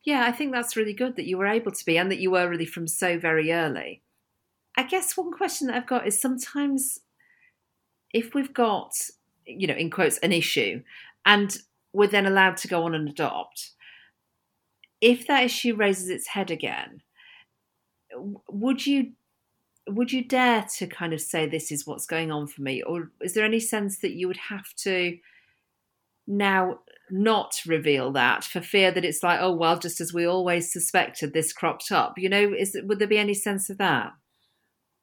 Yeah, 0.04 0.24
I 0.26 0.32
think 0.32 0.54
that's 0.54 0.78
really 0.78 0.94
good 0.94 1.16
that 1.18 1.28
you 1.28 1.38
were 1.38 1.48
able 1.48 1.72
to 1.72 1.86
be 1.86 1.98
and 1.98 2.10
that 2.12 2.20
you 2.20 2.32
were 2.32 2.50
really 2.50 2.66
from 2.66 2.88
so 2.88 3.20
very 3.20 3.52
early. 3.52 4.04
I 4.78 4.84
guess 4.84 5.18
one 5.18 5.32
question 5.32 5.68
that 5.68 5.76
I've 5.76 5.88
got 5.88 6.08
is 6.08 6.22
sometimes 6.22 7.00
if 8.14 8.34
we've 8.34 8.54
got, 8.54 8.94
you 9.46 9.68
know, 9.68 9.74
in 9.74 9.90
quotes, 9.90 10.18
an 10.20 10.32
issue 10.32 10.82
and 11.26 11.58
we're 11.94 12.08
then 12.08 12.26
allowed 12.26 12.58
to 12.58 12.68
go 12.68 12.84
on 12.84 12.96
and 12.96 13.10
adopt, 13.10 13.72
if 15.02 15.28
that 15.28 15.44
issue 15.44 15.76
raises 15.76 16.10
its 16.10 16.28
head 16.28 16.52
again, 16.52 17.02
would 18.50 18.86
you 18.86 19.12
would 19.88 20.12
you 20.12 20.24
dare 20.24 20.66
to 20.78 20.88
kind 20.88 21.14
of 21.14 21.22
say 21.22 21.48
this 21.48 21.72
is 21.72 21.88
what's 21.88 22.06
going 22.06 22.32
on 22.32 22.48
for 22.48 22.62
me 22.62 22.82
or 22.84 23.12
is 23.22 23.34
there 23.34 23.46
any 23.46 23.60
sense 23.60 24.00
that 24.00 24.14
you 24.14 24.28
would 24.28 24.38
have 24.38 24.74
to 24.76 25.18
now 26.28 26.80
not 27.10 27.62
reveal 27.66 28.12
that 28.12 28.44
for 28.44 28.62
fear 28.62 28.92
that 28.92 29.06
it's 29.06 29.24
like, 29.24 29.40
oh 29.42 29.54
well, 29.54 29.80
just 29.80 30.02
as 30.02 30.14
we 30.14 30.26
always 30.26 30.72
suspected, 30.72 31.34
this 31.34 31.54
cropped 31.54 31.92
up. 31.92 32.16
You 32.18 32.30
know, 32.30 32.54
is 32.54 32.78
would 32.84 33.00
there 33.00 33.08
be 33.08 33.18
any 33.18 33.34
sense 33.34 33.70
of 33.70 33.78
that? 33.78 34.12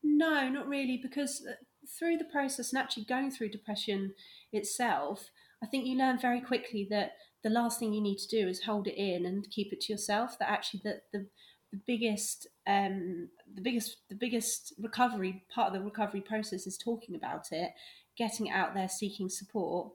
No, 0.03 0.49
not 0.49 0.69
really, 0.69 1.01
because 1.03 1.43
uh, 1.49 1.55
through 1.99 2.19
the 2.19 2.25
process 2.25 2.73
and 2.73 2.83
actually 2.83 3.05
going 3.05 3.31
through 3.31 3.49
depression 3.51 4.13
itself, 4.53 5.31
I 5.63 5.67
think 5.67 5.87
you 5.87 5.97
learn 5.97 6.19
very 6.19 6.41
quickly 6.41 6.87
that 6.91 7.13
the 7.43 7.51
last 7.51 7.79
thing 7.79 7.95
you 7.95 8.03
need 8.03 8.19
to 8.19 8.29
do 8.29 8.49
is 8.49 8.65
hold 8.65 8.87
it 8.87 9.01
in 9.01 9.25
and 9.25 9.51
keep 9.51 9.73
it 9.73 9.81
to 9.83 9.93
yourself. 9.93 10.39
That 10.39 10.51
actually 10.51 10.83
the 10.85 11.01
the, 11.13 11.27
the 11.75 11.81
biggest 11.87 12.47
um, 12.69 13.29
the 13.53 13.61
biggest 13.61 13.97
the 14.09 14.15
biggest 14.15 14.75
recovery 14.81 15.43
part 15.53 15.69
of 15.69 15.73
the 15.75 15.85
recovery 15.85 16.21
process 16.21 16.67
is 16.67 16.79
talking 16.79 17.17
about 17.17 17.51
it, 17.51 17.73
getting 18.17 18.51
out 18.51 18.75
there, 18.75 18.89
seeking 18.89 19.29
support 19.29 19.93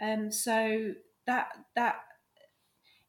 Um, 0.00 0.30
so 0.30 0.94
that 1.26 1.48
that 1.74 1.96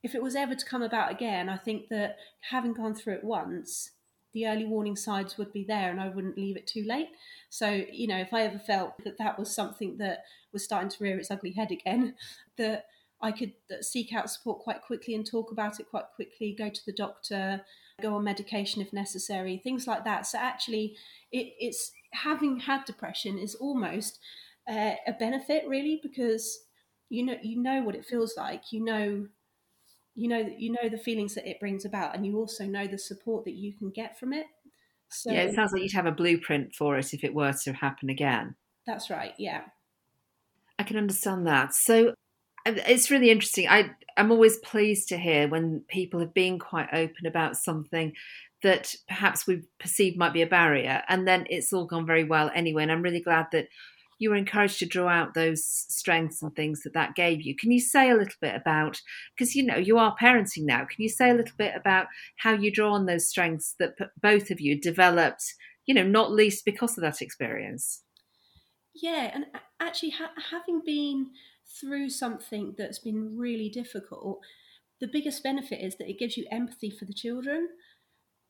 if 0.02 0.16
it 0.16 0.24
was 0.24 0.36
ever 0.36 0.56
to 0.56 0.66
come 0.66 0.82
about 0.82 1.12
again, 1.12 1.50
I 1.50 1.58
think 1.58 1.90
that 1.90 2.18
having 2.50 2.74
gone 2.74 2.96
through 2.96 3.16
it 3.16 3.24
once, 3.24 3.92
the 4.34 4.48
early 4.48 4.66
warning 4.66 4.96
signs 4.96 5.38
would 5.38 5.54
be 5.54 5.64
there 5.64 5.92
and 5.92 6.02
I 6.02 6.10
wouldn't 6.10 6.38
leave 6.38 6.58
it 6.58 6.66
too 6.66 6.86
late. 6.88 7.10
So, 7.50 7.84
you 7.92 8.08
know, 8.08 8.18
if 8.18 8.34
I 8.34 8.44
ever 8.44 8.60
felt 8.60 8.94
that 9.04 9.18
that 9.18 9.38
was 9.38 9.54
something 9.54 9.98
that 9.98 10.24
was 10.54 10.64
starting 10.64 10.90
to 10.90 11.04
rear 11.04 11.18
its 11.18 11.30
ugly 11.30 11.52
head 11.52 11.72
again, 11.72 12.16
that 12.58 12.86
I 13.22 13.34
could 13.34 13.54
seek 13.82 14.14
out 14.14 14.32
support 14.32 14.60
quite 14.60 14.82
quickly 14.82 15.14
and 15.16 15.30
talk 15.30 15.52
about 15.52 15.80
it 15.80 15.90
quite 15.90 16.06
quickly, 16.16 16.56
go 16.58 16.70
to 16.70 16.86
the 16.86 16.94
doctor, 16.94 17.62
go 18.02 18.16
on 18.16 18.24
medication 18.24 18.82
if 18.82 18.94
necessary, 18.94 19.58
things 19.58 19.88
like 19.88 20.04
that. 20.06 20.26
So, 20.26 20.38
actually, 20.38 20.96
it, 21.32 21.54
it's 21.60 21.92
having 22.12 22.60
had 22.60 22.86
depression 22.86 23.38
is 23.38 23.56
almost 23.56 24.20
uh, 24.70 24.96
a 25.08 25.14
benefit, 25.18 25.68
really, 25.68 26.00
because 26.02 26.60
you 27.10 27.26
know 27.26 27.36
you 27.42 27.62
know 27.62 27.82
what 27.82 27.96
it 27.96 28.06
feels 28.06 28.36
like. 28.38 28.72
You 28.72 28.84
know 28.84 29.28
you 30.20 30.28
know 30.28 30.50
you 30.58 30.72
know 30.72 30.90
the 30.90 30.98
feelings 30.98 31.34
that 31.36 31.50
it 31.50 31.60
brings 31.60 31.86
about 31.86 32.14
and 32.14 32.26
you 32.26 32.38
also 32.38 32.66
know 32.66 32.86
the 32.88 32.98
support 32.98 33.46
that 33.46 33.54
you 33.54 33.74
can 33.74 33.90
get 33.90 34.20
from 34.20 34.34
it 34.34 34.46
so 35.10 35.32
yeah 35.32 35.42
it 35.42 35.56
sounds 35.56 35.72
like 35.72 35.82
you'd 35.82 35.94
have 35.94 36.06
a 36.06 36.12
blueprint 36.12 36.76
for 36.76 36.98
it 36.98 37.14
if 37.14 37.24
it 37.24 37.34
were 37.34 37.54
to 37.54 37.72
happen 37.72 38.10
again 38.10 38.54
that's 38.86 39.10
right 39.10 39.34
yeah 39.38 39.62
i 40.78 40.84
can 40.84 40.98
understand 40.98 41.48
that 41.48 41.74
so 41.74 42.14
it's 42.78 43.12
really 43.12 43.30
interesting 43.30 43.68
i 43.68 43.90
i'm 44.18 44.32
always 44.32 44.58
pleased 44.58 45.10
to 45.10 45.18
hear 45.18 45.48
when 45.48 45.84
people 45.88 46.20
have 46.20 46.34
been 46.34 46.60
quite 46.60 46.90
open 46.94 47.26
about 47.26 47.58
something 47.58 48.14
that 48.62 48.94
perhaps 49.08 49.48
we 49.48 49.64
perceive 49.80 50.18
might 50.18 50.34
be 50.34 50.42
a 50.42 50.48
barrier 50.48 51.02
and 51.08 51.28
then 51.28 51.46
it's 51.50 51.72
all 51.72 51.86
gone 51.86 52.06
very 52.06 52.24
well 52.24 52.52
anyway 52.54 52.84
and 52.84 52.92
i'm 52.92 53.02
really 53.02 53.22
glad 53.22 53.48
that 53.52 53.68
you 54.20 54.30
were 54.30 54.36
encouraged 54.36 54.80
to 54.80 54.86
draw 54.86 55.08
out 55.08 55.34
those 55.34 55.66
strengths 55.66 56.42
and 56.42 56.54
things 56.54 56.84
that 56.84 56.94
that 56.94 57.16
gave 57.16 57.42
you. 57.42 57.56
Can 57.56 57.72
you 57.72 57.80
say 57.80 58.10
a 58.10 58.16
little 58.16 58.36
bit 58.42 58.54
about, 58.54 59.02
because 59.36 59.56
you 59.56 59.64
know 59.64 59.78
you 59.78 59.98
are 59.98 60.16
parenting 60.22 60.66
now, 60.66 60.80
can 60.80 60.98
you 61.02 61.10
say 61.10 61.30
a 61.30 61.34
little 61.34 61.56
bit 61.58 61.74
about 61.76 62.08
how 62.38 62.52
you 62.52 62.70
draw 62.70 62.94
on 62.94 63.06
those 63.06 63.28
strengths 63.28 63.76
that 63.80 63.96
both 64.22 64.52
of 64.52 64.60
you 64.60 64.80
developed, 64.80 65.56
you 65.86 65.94
know, 65.94 66.04
not 66.04 66.32
least 66.32 66.66
because 66.66 66.98
of 66.98 67.02
that 67.02 67.22
experience? 67.22 68.04
Yeah, 68.94 69.32
and 69.34 69.46
actually, 69.80 70.12
ha- 70.12 70.34
having 70.52 70.82
been 70.86 71.28
through 71.70 72.10
something 72.10 72.76
that's 72.78 73.00
been 73.00 73.38
really 73.38 73.70
difficult, 73.70 74.40
the 75.00 75.08
biggest 75.08 75.44
benefit 75.44 75.84
is 75.84 75.96
that 75.98 76.10
it 76.10 76.20
gives 76.20 76.38
you 76.38 76.46
empathy 76.52 76.90
for 76.90 77.06
the 77.06 77.14
children. 77.14 77.70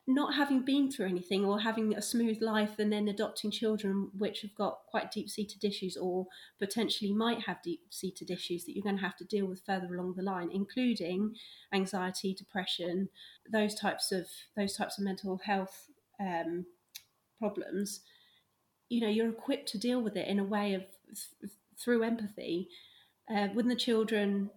Not 0.07 0.33
having 0.33 0.65
been 0.65 0.91
through 0.91 1.05
anything 1.05 1.45
or 1.45 1.59
having 1.59 1.95
a 1.95 2.01
smooth 2.01 2.41
life 2.41 2.79
and 2.79 2.91
then 2.91 3.07
adopting 3.07 3.51
children 3.51 4.09
which 4.17 4.41
have 4.41 4.55
got 4.55 4.79
quite 4.89 5.11
deep 5.11 5.29
seated 5.29 5.63
issues 5.63 5.95
or 5.95 6.25
potentially 6.57 7.13
might 7.13 7.41
have 7.41 7.61
deep 7.61 7.81
seated 7.91 8.31
issues 8.31 8.65
that 8.65 8.73
you're 8.73 8.83
going 8.83 8.97
to 8.97 9.03
have 9.03 9.17
to 9.17 9.23
deal 9.25 9.45
with 9.45 9.61
further 9.63 9.93
along 9.93 10.15
the 10.15 10.23
line 10.23 10.49
including 10.51 11.35
anxiety 11.71 12.33
depression 12.33 13.07
those 13.51 13.75
types 13.75 14.11
of 14.11 14.25
those 14.57 14.75
types 14.75 14.97
of 14.97 15.03
mental 15.03 15.39
health 15.45 15.91
um, 16.19 16.65
problems. 17.37 18.01
You 18.89 19.01
know 19.01 19.09
you're 19.09 19.29
equipped 19.29 19.69
to 19.69 19.77
deal 19.77 20.01
with 20.01 20.17
it 20.17 20.27
in 20.27 20.39
a 20.39 20.43
way 20.43 20.73
of 20.73 20.85
th- 21.41 21.51
through 21.77 22.01
empathy 22.01 22.67
uh, 23.33 23.47
when 23.53 23.67
the 23.67 23.75
children 23.75 24.49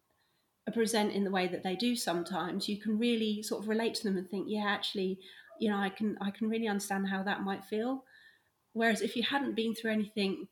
present 0.73 1.13
in 1.13 1.25
the 1.25 1.31
way 1.31 1.49
that 1.49 1.65
they 1.65 1.75
do 1.75 1.97
sometimes 1.97 2.69
you 2.69 2.81
can 2.81 2.99
really 2.99 3.43
sort 3.43 3.63
of 3.63 3.69
relate 3.69 3.95
to 3.95 4.05
them 4.05 4.17
and 4.17 4.31
think 4.31 4.47
yeah 4.49 4.65
actually 4.67 5.19
you 5.63 5.71
know, 5.71 5.77
I 5.77 5.91
can 5.91 6.19
I 6.21 6.31
can 6.31 6.49
really 6.49 6.67
understand 6.67 7.09
how 7.09 7.23
that 7.23 7.43
might 7.43 7.65
feel. 7.65 8.05
Whereas 8.73 9.01
if 9.01 9.15
you 9.15 9.23
hadn't 9.23 9.55
been 9.55 9.75
through 9.75 9.93
anything 9.93 10.49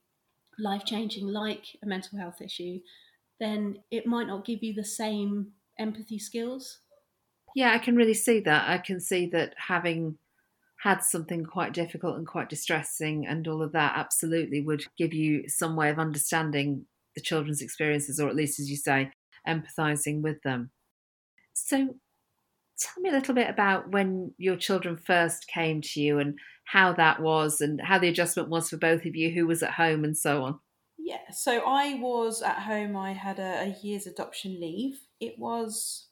life 0.59 0.85
changing 0.85 1.27
like 1.27 1.65
a 1.83 1.87
mental 1.87 2.19
health 2.19 2.41
issue, 2.41 2.79
then 3.41 3.79
it 3.91 4.07
might 4.07 4.29
not 4.29 4.45
give 4.45 4.63
you 4.63 4.73
the 4.73 4.85
same 4.85 5.49
empathy 5.79 6.19
skills. 6.19 6.79
Yeah, 7.57 7.73
I 7.73 7.79
can 7.79 7.97
really 7.97 8.15
see 8.15 8.39
that. 8.41 8.69
I 8.69 8.79
can 8.79 9.01
see 9.01 9.27
that 9.31 9.55
having 9.57 10.19
had 10.83 11.03
something 11.03 11.45
quite 11.45 11.73
difficult 11.73 12.17
and 12.17 12.27
quite 12.27 12.49
distressing 12.49 13.27
and 13.27 13.47
all 13.49 13.63
of 13.63 13.73
that 13.73 13.95
absolutely 13.97 14.63
would 14.63 14.85
give 14.97 15.13
you 15.13 15.49
some 15.49 15.77
way 15.77 15.91
of 15.91 15.99
understanding 15.99 16.87
the 17.21 17.27
children's 17.27 17.63
experiences, 17.63 18.19
or 18.19 18.29
at 18.29 18.37
least, 18.37 18.59
as 18.59 18.71
you 18.71 18.77
say, 18.77 19.11
empathizing 19.47 20.23
with 20.23 20.43
them. 20.43 20.71
So, 21.53 21.77
tell 22.79 23.03
me 23.03 23.11
a 23.11 23.13
little 23.13 23.35
bit 23.35 23.51
about 23.51 23.91
when 23.91 24.33
your 24.39 24.57
children 24.57 24.97
first 24.97 25.47
came 25.47 25.83
to 25.83 26.01
you 26.01 26.19
and 26.19 26.39
how 26.65 26.95
that 26.95 27.21
was 27.21 27.61
and 27.61 27.81
how 27.81 27.99
the 27.99 28.09
adjustment 28.09 28.49
was 28.49 28.71
for 28.71 28.79
both 28.79 29.05
of 29.05 29.15
you, 29.15 29.31
who 29.31 29.47
was 29.47 29.63
at 29.63 29.73
home 29.73 30.05
and 30.05 30.17
so 30.17 30.43
on. 30.45 30.59
Yeah, 30.99 31.31
so 31.33 31.63
I 31.67 31.95
was 31.95 32.43
at 32.43 32.61
home. 32.61 32.97
I 32.97 33.13
had 33.13 33.39
a, 33.39 33.75
a 33.75 33.77
year's 33.83 34.07
adoption 34.07 34.59
leave. 34.61 35.01
It 35.21 35.39
was, 35.39 36.07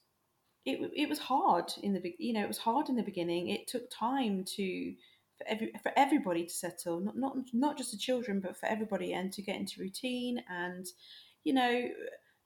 it 0.67 0.91
it 0.95 1.09
was 1.09 1.19
hard 1.19 1.73
in 1.83 1.95
the 1.95 2.15
you 2.19 2.35
know 2.35 2.43
it 2.43 2.49
was 2.49 2.59
hard 2.59 2.88
in 2.88 2.97
the 2.97 3.03
beginning. 3.03 3.49
It 3.49 3.67
took 3.67 3.91
time 3.91 4.45
to 4.57 4.95
for 5.38 5.47
every 5.49 5.73
for 5.83 5.92
everybody 5.97 6.45
to 6.45 6.52
settle, 6.52 7.00
not 7.00 7.16
not 7.16 7.37
not 7.52 7.78
just 7.78 7.92
the 7.92 7.99
children, 7.99 8.40
but 8.40 8.57
for 8.57 8.66
everybody, 8.66 9.12
and 9.12 9.33
to 9.33 9.42
get 9.42 9.57
into 9.57 9.80
routine. 9.80 10.42
And 10.49 10.87
you 11.45 11.54
know, 11.54 11.88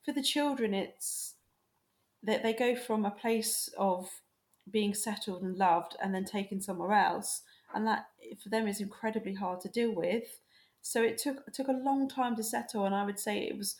for 0.05 0.13
the 0.13 0.23
children, 0.23 0.75
it's 0.75 1.35
that 2.23 2.43
they 2.43 2.53
go 2.53 2.77
from 2.77 3.05
a 3.05 3.11
place 3.11 3.69
of 3.77 4.09
being 4.71 4.95
settled 4.95 5.43
and 5.43 5.57
loved 5.57 5.97
and 6.01 6.15
then 6.15 6.25
taken 6.25 6.61
somewhere 6.61 6.93
else. 6.93 7.43
And 7.75 7.87
that 7.87 8.07
for 8.43 8.49
them 8.49 8.69
is 8.69 8.81
incredibly 8.81 9.35
hard 9.35 9.61
to 9.63 9.69
deal 9.69 9.95
with. 9.95 10.41
So 10.83 11.03
it 11.03 11.19
took 11.19 11.39
it 11.47 11.55
took 11.55 11.69
a 11.69 11.73
long 11.73 12.09
time 12.09 12.37
to 12.37 12.45
settle. 12.45 12.85
And 12.85 12.95
i 12.95 13.05
would 13.05 13.19
say 13.19 13.39
it 13.39 13.57
was 13.57 13.77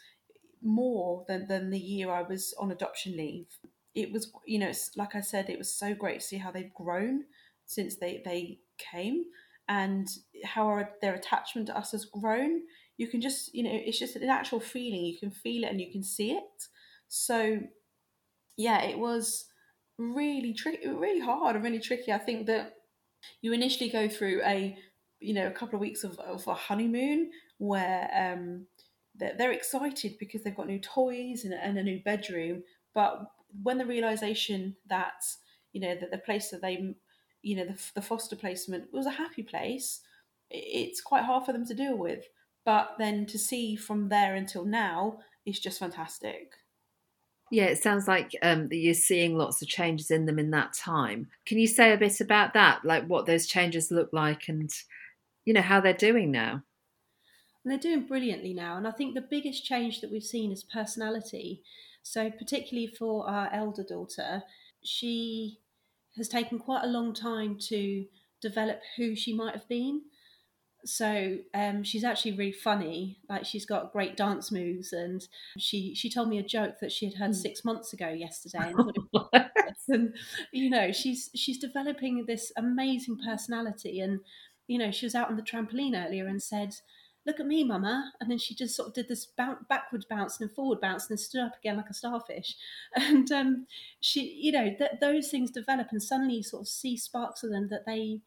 more 0.63 1.25
than 1.29 1.49
than 1.49 1.71
the 1.71 1.79
year 1.79 2.11
i 2.11 2.23
was 2.23 2.55
on 2.59 2.71
adoption 2.71 3.17
leave. 3.17 3.47
It 3.95 4.13
was 4.13 4.33
you 4.47 4.59
know 4.59 4.73
like 4.97 5.15
i 5.15 5.21
said 5.21 5.51
it 5.51 5.59
was 5.59 5.73
so 5.73 5.95
great 5.95 6.21
to 6.21 6.27
see 6.27 6.39
how 6.39 6.51
they've 6.51 6.73
grown 6.73 7.25
since 7.67 7.97
they 7.97 8.23
they 8.25 8.59
came 8.91 9.25
and 9.69 10.09
how 10.45 10.67
our, 10.67 10.91
their 11.01 11.15
attachment 11.15 11.69
to 11.69 11.77
us 11.77 11.93
has 11.93 12.05
grown 12.05 12.63
you 12.97 13.07
can 13.07 13.21
just 13.21 13.55
you 13.55 13.63
know 13.63 13.71
it's 13.73 13.99
just 13.99 14.17
an 14.17 14.29
actual 14.29 14.61
feeling 14.61 15.05
you 15.05 15.19
can 15.19 15.31
feel 15.31 15.65
it 15.65 15.71
and 15.71 15.81
you 15.81 15.91
can 15.91 16.03
see 16.03 16.33
it 16.33 16.69
so 17.09 17.61
yeah, 18.57 18.83
it 18.83 18.99
was 18.99 19.47
really 19.99 20.55
tricky, 20.55 20.89
really 20.89 21.21
hard 21.21 21.57
and 21.57 21.65
really 21.65 21.81
tricky. 21.81 22.13
I 22.13 22.19
think 22.19 22.47
that 22.47 22.75
you 23.41 23.53
initially 23.53 23.91
go 23.91 24.09
through 24.09 24.43
a, 24.45 24.77
you 25.21 25.35
know, 25.35 25.47
a 25.47 25.53
couple 25.53 25.77
of 25.77 25.81
weeks 25.81 26.05
of, 26.05 26.19
of 26.19 26.47
a 26.47 26.55
honeymoon 26.55 27.31
where 27.59 28.11
um, 28.15 28.67
they're, 29.15 29.35
they're 29.37 29.53
excited 29.53 30.17
because 30.19 30.43
they've 30.43 30.57
got 30.57 30.67
new 30.67 30.81
toys 30.81 31.45
and, 31.45 31.55
and 31.55 31.79
a 31.79 31.83
new 31.83 32.01
bedroom. 32.05 32.63
But 32.95 33.25
when 33.63 33.79
the 33.79 33.87
realization 33.87 34.77
that, 34.89 35.23
you 35.73 35.81
know, 35.81 35.95
that 35.95 36.11
the 36.11 36.19
place 36.19 36.51
that 36.51 36.63
they, 36.63 36.95
you 37.43 37.57
know, 37.57 37.65
the, 37.67 37.79
the 37.95 38.03
foster 38.03 38.37
placement 38.37 38.93
was 38.93 39.07
a 39.07 39.11
happy 39.11 39.43
place, 39.43 40.01
it's 40.51 41.01
quite 41.01 41.25
hard 41.25 41.45
for 41.45 41.53
them 41.53 41.67
to 41.67 41.75
deal 41.75 41.97
with. 41.97 42.25
But 42.65 42.95
then 42.99 43.27
to 43.27 43.39
see 43.39 43.75
from 43.75 44.09
there 44.09 44.35
until 44.35 44.65
now 44.65 45.19
is 45.45 45.59
just 45.59 45.81
fantastic. 45.81 46.53
Yeah, 47.51 47.65
it 47.65 47.83
sounds 47.83 48.09
like 48.09 48.33
um, 48.43 48.69
that 48.69 48.77
you're 48.77 48.95
seeing 48.95 49.37
lots 49.37 49.61
of 49.61 49.69
changes 49.69 50.11
in 50.11 50.25
them 50.25 50.39
in 50.39 50.53
that 50.53 50.73
time. 50.73 51.29
Can 51.45 51.59
you 51.59 51.67
say 51.67 51.93
a 51.93 51.99
bit 51.99 52.21
about 52.21 52.55
that, 52.55 52.85
like 52.85 53.07
what 53.07 53.27
those 53.27 53.47
changes 53.47 53.91
look 53.91 54.09
like, 54.13 54.49
and 54.49 54.71
you 55.45 55.53
know 55.53 55.61
how 55.61 55.81
they're 55.81 55.93
doing 55.93 56.31
now? 56.31 56.63
they're 57.65 57.79
doing 57.79 58.07
brilliantly 58.07 58.53
now, 58.55 58.77
and 58.77 58.89
I 58.89 58.91
think 58.91 59.15
the 59.15 59.21
biggest 59.21 59.65
change 59.65 60.01
that 60.01 60.11
we've 60.11 60.25
seen 60.25 60.51
is 60.51 60.65
personality. 60.65 61.63
So, 62.03 62.31
particularly 62.31 62.89
for 62.89 63.29
our 63.29 63.53
elder 63.53 63.85
daughter, 63.85 64.43
she 64.83 65.61
has 66.17 66.29
taken 66.29 66.59
quite 66.59 66.85
a 66.85 66.89
long 66.89 67.15
time 67.15 67.57
to 67.69 68.05
develop 68.41 68.81
who 68.97 69.15
she 69.15 69.35
might 69.35 69.55
have 69.55 69.69
been 69.69 70.03
so 70.85 71.37
um, 71.55 71.83
she's 71.83 72.05
actually 72.05 72.33
really 72.33 72.53
funny. 72.53 73.19
Like 73.29 73.45
she's 73.45 73.65
got 73.65 73.93
great 73.93 74.17
dance 74.17 74.51
moves, 74.51 74.93
and 74.93 75.27
she 75.59 75.95
she 75.95 76.11
told 76.11 76.29
me 76.29 76.39
a 76.39 76.43
joke 76.43 76.77
that 76.81 76.93
she 76.93 77.07
had 77.07 77.15
heard 77.15 77.31
mm. 77.31 77.37
six 77.37 77.65
months 77.65 77.93
ago 77.93 78.09
yesterday. 78.09 78.73
And, 78.77 78.93
and 79.89 80.15
you 80.53 80.71
know, 80.71 80.93
she's 80.93 81.31
she's 81.35 81.59
developing 81.59 82.25
this 82.27 82.53
amazing 82.57 83.19
personality. 83.25 84.01
And 84.01 84.21
you 84.67 84.79
know, 84.79 84.91
she 84.91 85.07
was 85.07 85.15
out 85.15 85.29
on 85.29 85.37
the 85.37 85.43
trampoline 85.43 85.95
earlier 85.95 86.27
and 86.27 86.43
said, 86.43 86.75
"Look 87.27 87.41
at 87.41 87.47
me, 87.47 87.65
Mama!" 87.65 88.13
And 88.21 88.31
then 88.31 88.39
she 88.39 88.55
just 88.55 88.77
sort 88.77 88.89
of 88.89 88.95
did 88.95 89.09
this 89.09 89.27
bounce, 89.27 89.65
backward 89.69 90.05
bounce 90.09 90.41
and 90.41 90.51
forward 90.51 90.81
bounce, 90.81 91.09
and 91.11 91.19
stood 91.19 91.43
up 91.43 91.57
again 91.59 91.77
like 91.77 91.91
a 91.91 91.95
starfish. 91.95 92.57
And 92.97 93.31
um, 93.33 93.67
she, 94.01 94.39
you 94.43 94.53
know, 94.53 94.75
th- 94.77 95.01
those 95.01 95.29
things 95.29 95.51
develop, 95.51 95.89
and 95.91 96.03
suddenly 96.03 96.37
you 96.37 96.43
sort 96.43 96.63
of 96.63 96.69
see 96.69 96.97
sparks 96.97 97.43
of 97.43 97.51
them 97.51 97.69
that 97.71 97.87
they 97.87 98.21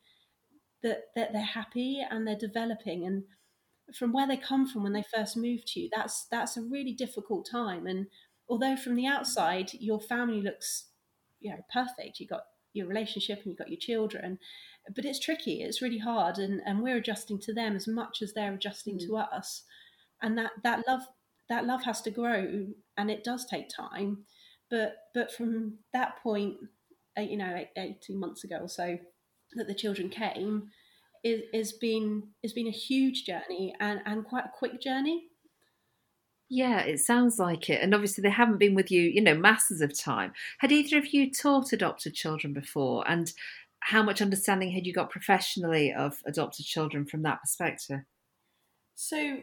that, 0.85 1.05
that 1.15 1.33
they're 1.33 1.41
happy 1.41 2.05
and 2.07 2.27
they're 2.27 2.37
developing 2.37 3.05
and 3.05 3.23
from 3.93 4.13
where 4.13 4.27
they 4.27 4.37
come 4.37 4.67
from 4.67 4.83
when 4.83 4.93
they 4.93 5.03
first 5.15 5.35
move 5.35 5.65
to 5.65 5.79
you 5.79 5.89
that's 5.95 6.27
that's 6.31 6.57
a 6.57 6.61
really 6.61 6.93
difficult 6.93 7.47
time 7.49 7.87
and 7.87 8.05
although 8.47 8.75
from 8.75 8.95
the 8.95 9.07
outside 9.07 9.71
your 9.73 9.99
family 9.99 10.41
looks 10.41 10.89
you 11.39 11.49
know 11.49 11.57
perfect 11.73 12.19
you 12.19 12.27
got 12.27 12.43
your 12.73 12.87
relationship 12.87 13.39
and 13.39 13.47
you've 13.47 13.57
got 13.57 13.69
your 13.69 13.79
children 13.79 14.37
but 14.93 15.05
it's 15.05 15.19
tricky 15.19 15.61
it's 15.61 15.81
really 15.81 15.97
hard 15.97 16.37
and 16.37 16.61
and 16.65 16.81
we're 16.81 16.97
adjusting 16.97 17.39
to 17.39 17.53
them 17.53 17.75
as 17.75 17.87
much 17.87 18.21
as 18.21 18.33
they're 18.33 18.53
adjusting 18.53 18.95
mm. 18.95 19.05
to 19.05 19.15
us 19.17 19.63
and 20.21 20.37
that 20.37 20.51
that 20.63 20.83
love 20.87 21.01
that 21.49 21.65
love 21.65 21.83
has 21.83 22.01
to 22.01 22.11
grow 22.11 22.67
and 22.97 23.09
it 23.09 23.23
does 23.23 23.45
take 23.45 23.67
time 23.69 24.25
but 24.69 24.95
but 25.13 25.31
from 25.31 25.77
that 25.93 26.21
point 26.21 26.55
uh, 27.17 27.21
you 27.21 27.37
know 27.37 27.63
18 27.77 28.19
months 28.19 28.43
ago 28.43 28.57
or 28.61 28.69
so 28.69 28.97
that 29.53 29.67
the 29.67 29.75
children 29.75 30.09
came 30.09 30.69
is 31.23 31.41
has 31.53 31.73
been 31.73 32.23
has 32.43 32.53
been 32.53 32.67
a 32.67 32.71
huge 32.71 33.25
journey 33.25 33.73
and 33.79 34.01
and 34.05 34.25
quite 34.25 34.45
a 34.45 34.51
quick 34.57 34.81
journey 34.81 35.29
yeah, 36.47 36.81
it 36.81 36.99
sounds 36.99 37.39
like 37.39 37.69
it. 37.69 37.81
And 37.81 37.95
obviously, 37.95 38.21
they 38.21 38.29
haven't 38.29 38.59
been 38.59 38.75
with 38.75 38.91
you, 38.91 39.01
you 39.01 39.21
know, 39.21 39.33
masses 39.33 39.81
of 39.81 39.97
time. 39.97 40.33
Had 40.59 40.71
either 40.71 40.97
of 40.97 41.11
you 41.13 41.31
taught 41.31 41.73
adopted 41.73 42.13
children 42.13 42.53
before? 42.53 43.03
And 43.09 43.33
how 43.85 44.01
much 44.01 44.19
understanding 44.19 44.71
had 44.71 44.87
you 44.87 44.91
got 44.91 45.11
professionally 45.11 45.93
of 45.93 46.19
adopted 46.25 46.65
children 46.65 47.05
from 47.05 47.21
that 47.21 47.39
perspective? 47.39 47.99
So, 48.95 49.41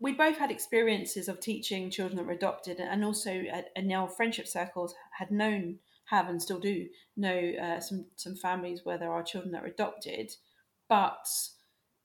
we 0.00 0.12
both 0.12 0.38
had 0.38 0.50
experiences 0.50 1.28
of 1.28 1.38
teaching 1.38 1.88
children 1.88 2.16
that 2.16 2.26
were 2.26 2.32
adopted, 2.32 2.80
and 2.80 3.04
also 3.04 3.44
in 3.76 3.92
our 3.92 4.08
friendship 4.08 4.48
circles 4.48 4.92
had 5.16 5.30
known, 5.30 5.78
have, 6.06 6.28
and 6.28 6.42
still 6.42 6.58
do 6.58 6.88
know 7.16 7.52
uh, 7.62 7.78
some 7.78 8.06
some 8.16 8.34
families 8.34 8.80
where 8.82 8.98
there 8.98 9.12
are 9.12 9.22
children 9.22 9.52
that 9.52 9.62
are 9.62 9.68
adopted. 9.68 10.32
But 10.88 11.24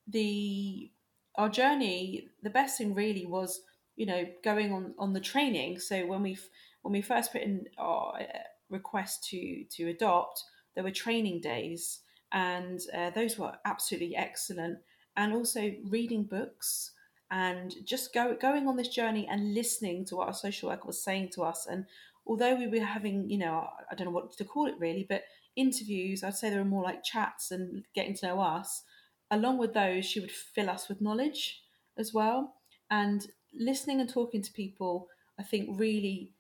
the 0.07 0.91
our 1.35 1.50
journey, 1.50 2.29
the 2.43 2.51
best 2.51 2.77
thing 2.77 2.93
really 2.93 3.25
was 3.25 3.59
you 3.95 4.05
know 4.05 4.25
going 4.43 4.71
on 4.71 4.93
on 5.00 5.13
the 5.13 5.19
training 5.19 5.79
so 5.79 6.05
when 6.05 6.21
we 6.21 6.38
when 6.83 6.93
we 6.93 7.01
first 7.01 7.31
put 7.31 7.41
in 7.41 7.65
our 7.77 8.13
uh, 8.21 8.38
request 8.69 9.27
to 9.29 9.65
to 9.69 9.89
adopt 9.89 10.43
there 10.75 10.84
were 10.84 10.92
training 10.92 11.42
days 11.42 12.00
and 12.32 12.80
uh, 12.96 13.10
those 13.12 13.38
were 13.38 13.54
absolutely 13.66 14.16
excellent. 14.16 14.80
And 15.18 15.34
also 15.34 15.74
reading 15.86 16.24
books 16.24 16.92
and 17.30 17.74
just 17.86 18.13
go, 18.13 18.36
going 18.40 18.68
on 18.68 18.78
this 18.78 18.88
journey 18.88 19.28
and 19.30 19.54
listening 19.54 20.06
to 20.06 20.16
what 20.16 20.28
our 20.28 20.34
social 20.34 20.70
worker 20.70 20.88
was 20.88 21.04
saying 21.04 21.30
to 21.34 21.44
us. 21.44 21.68
And 21.70 21.86
although 22.25 22.56
we 22.56 22.68
were 22.68 22.86
having 22.86 23.30
you 23.30 23.38
know 23.38 23.68
i 23.90 23.96
don't 23.96 24.06
know 24.06 24.12
what 24.12 24.32
to 24.32 24.46
call 24.46 24.68
it 24.68 24.75
really 24.80 25.06
but 25.08 25.24
interviews 25.56 26.24
i'd 26.24 26.36
say 26.36 26.50
they 26.50 26.58
were 26.58 26.63
more 26.63 26.84
like 26.84 27.04
chats 27.04 27.51
and 27.51 27.84
getting 27.94 28.16
to 28.16 28.28
know 28.28 28.40
us. 28.40 28.84
Along 29.30 29.58
with 29.58 29.74
those 29.74 30.06
she 30.06 30.20
would 30.20 30.32
fill 30.32 30.70
us 30.70 30.90
with 30.90 31.01
knowledge 31.01 31.62
as 31.98 32.13
well. 32.13 32.56
And 32.90 33.25
listening 33.58 34.01
and 34.01 34.10
talking 34.10 34.42
to 34.42 34.51
people, 34.51 35.08
I 35.40 35.44
think 35.44 35.80
really 35.80 36.34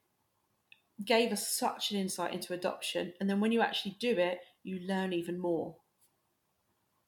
gave 1.05 1.31
us 1.31 1.47
such 1.47 1.91
an 1.91 1.97
insight 1.97 2.33
into 2.33 2.53
adoption. 2.53 3.13
And 3.19 3.29
then 3.29 3.39
when 3.39 3.51
you 3.51 3.61
actually 3.61 3.97
do 3.99 4.17
it, 4.17 4.39
you 4.63 4.79
learn 4.79 5.13
even 5.13 5.39
more. 5.39 5.75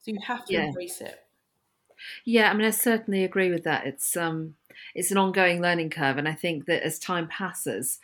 So 0.00 0.10
you 0.10 0.18
have 0.26 0.44
to 0.46 0.52
yeah. 0.52 0.64
embrace 0.64 1.00
it. 1.00 1.18
Yeah, 2.24 2.50
I 2.50 2.54
mean, 2.54 2.66
I 2.66 2.70
certainly 2.70 3.24
agree 3.24 3.50
with 3.50 3.64
that. 3.64 3.86
It's 3.86 4.16
um, 4.16 4.54
it's 4.94 5.10
an 5.10 5.18
ongoing 5.18 5.62
learning 5.62 5.90
curve, 5.90 6.18
and 6.18 6.28
I 6.28 6.34
think 6.34 6.66
that 6.66 6.82
as 6.82 6.98
time 6.98 7.28
passes, 7.28 7.98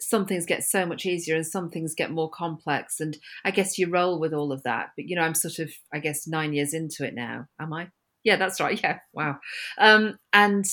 some 0.00 0.26
things 0.26 0.46
get 0.46 0.64
so 0.64 0.84
much 0.86 1.06
easier 1.06 1.36
and 1.36 1.46
some 1.46 1.70
things 1.70 1.94
get 1.94 2.10
more 2.10 2.30
complex. 2.30 3.00
And 3.00 3.16
I 3.44 3.50
guess 3.50 3.78
you 3.78 3.88
roll 3.88 4.18
with 4.18 4.32
all 4.32 4.52
of 4.52 4.62
that. 4.64 4.90
But 4.96 5.06
you 5.06 5.16
know, 5.16 5.22
I'm 5.22 5.34
sort 5.34 5.58
of, 5.58 5.70
I 5.92 5.98
guess, 5.98 6.26
nine 6.26 6.52
years 6.52 6.74
into 6.74 7.04
it 7.04 7.14
now. 7.14 7.46
Am 7.60 7.72
I? 7.72 7.88
Yeah, 8.22 8.36
that's 8.36 8.60
right. 8.60 8.80
Yeah, 8.82 8.98
wow. 9.12 9.38
Um, 9.78 10.18
and 10.32 10.64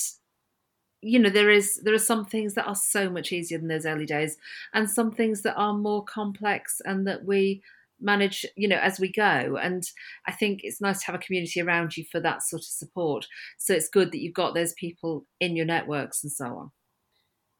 you 1.02 1.18
know 1.18 1.28
there 1.28 1.50
is 1.50 1.80
there 1.82 1.94
are 1.94 1.98
some 1.98 2.24
things 2.24 2.54
that 2.54 2.66
are 2.66 2.76
so 2.76 3.10
much 3.10 3.32
easier 3.32 3.58
than 3.58 3.68
those 3.68 3.86
early 3.86 4.06
days 4.06 4.36
and 4.72 4.88
some 4.88 5.10
things 5.10 5.42
that 5.42 5.56
are 5.56 5.74
more 5.74 6.04
complex 6.04 6.80
and 6.84 7.06
that 7.06 7.24
we 7.24 7.60
manage 8.00 8.46
you 8.56 8.68
know 8.68 8.78
as 8.78 8.98
we 8.98 9.10
go. 9.10 9.58
And 9.60 9.84
i 10.26 10.32
think 10.32 10.60
it's 10.62 10.80
nice 10.80 11.00
to 11.00 11.06
have 11.06 11.14
a 11.14 11.18
community 11.18 11.60
around 11.60 11.96
you 11.96 12.04
for 12.10 12.20
that 12.20 12.42
sort 12.42 12.62
of 12.62 12.66
support. 12.66 13.26
So 13.58 13.74
it's 13.74 13.88
good 13.88 14.12
that 14.12 14.20
you've 14.20 14.34
got 14.34 14.54
those 14.54 14.74
people 14.74 15.26
in 15.40 15.56
your 15.56 15.66
networks 15.66 16.22
and 16.22 16.32
so 16.32 16.46
on. 16.46 16.70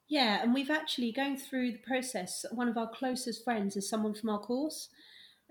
Yeah 0.09 0.43
and 0.43 0.55
we've 0.55 0.71
actually 0.71 1.13
going 1.13 1.37
through 1.37 1.73
the 1.73 1.79
process 1.79 2.45
one 2.53 2.69
of 2.69 2.77
our 2.79 2.91
closest 2.91 3.45
friends 3.45 3.77
is 3.77 3.89
someone 3.89 4.15
from 4.15 4.31
our 4.31 4.41
course 4.41 4.89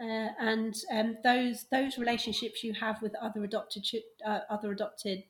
uh, 0.02 0.30
and 0.40 0.76
um, 0.92 1.18
those 1.24 1.66
those 1.72 1.98
relationships 1.98 2.64
you 2.64 2.74
have 2.74 3.02
with 3.02 3.14
other 3.22 3.44
adopted 3.44 3.86
uh, 4.26 4.40
other 4.50 4.72
adopted 4.72 5.24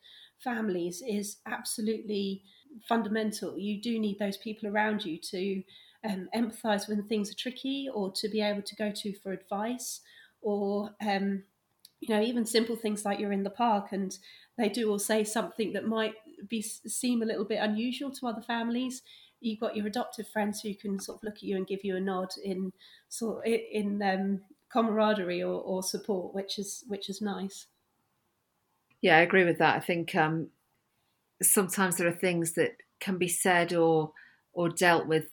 families 0.44 1.02
is 1.08 1.38
absolutely 1.46 2.44
fundamental. 2.88 3.58
You 3.58 3.82
do 3.82 4.00
need 4.00 4.20
those 4.20 4.38
people 4.38 4.70
around 4.70 5.06
you 5.06 5.18
to 5.18 5.64
um, 6.04 6.30
empathize 6.36 6.88
when 6.88 7.04
things 7.04 7.32
are 7.32 7.36
tricky 7.36 7.90
or 7.94 8.12
to 8.14 8.30
be 8.30 8.42
able 8.42 8.62
to 8.64 8.76
go 8.76 8.92
to 8.92 9.14
for 9.20 9.32
advice 9.32 10.02
or 10.42 10.96
um, 11.06 11.44
you 12.00 12.14
know 12.14 12.22
even 12.22 12.46
simple 12.46 12.76
things 12.76 13.06
like 13.06 13.20
you're 13.20 13.32
in 13.32 13.44
the 13.44 13.50
park 13.50 13.92
and 13.92 14.18
they 14.58 14.68
do 14.68 14.92
or 14.92 15.00
say 15.00 15.24
something 15.24 15.74
that 15.74 15.86
might 15.86 16.16
be 16.50 16.62
seem 16.62 17.22
a 17.22 17.26
little 17.26 17.46
bit 17.46 17.60
unusual 17.62 18.12
to 18.12 18.28
other 18.28 18.42
families 18.42 19.04
you've 19.40 19.60
got 19.60 19.76
your 19.76 19.88
adoptive 19.88 20.28
friends 20.28 20.62
who 20.62 20.74
can 20.74 21.00
sort 21.00 21.20
of 21.20 21.24
look 21.24 21.36
at 21.36 21.44
you 21.44 21.56
and 21.56 21.68
give 21.68 21.84
you 21.84 21.96
a 21.96 22.02
nod 22.02 22.30
in 22.44 22.74
sort 23.10 23.46
in 23.46 24.02
um, 24.02 24.42
camaraderie 24.72 25.44
or, 25.44 25.62
or 25.62 25.84
support 25.84 26.34
which 26.34 26.58
is 26.58 26.84
which 26.88 27.10
is 27.10 27.22
nice 27.22 27.68
yeah, 29.02 29.18
I 29.18 29.22
agree 29.22 29.44
with 29.46 29.58
that. 29.60 29.76
I 29.76 29.80
think 29.80 30.16
um, 30.16 30.50
sometimes 31.42 31.98
there 31.98 32.08
are 32.08 32.14
things 32.14 32.54
that 32.54 32.78
can 33.00 33.18
be 33.18 33.28
said 33.28 33.74
or 33.74 34.14
or 34.54 34.70
dealt 34.70 35.08
with, 35.08 35.28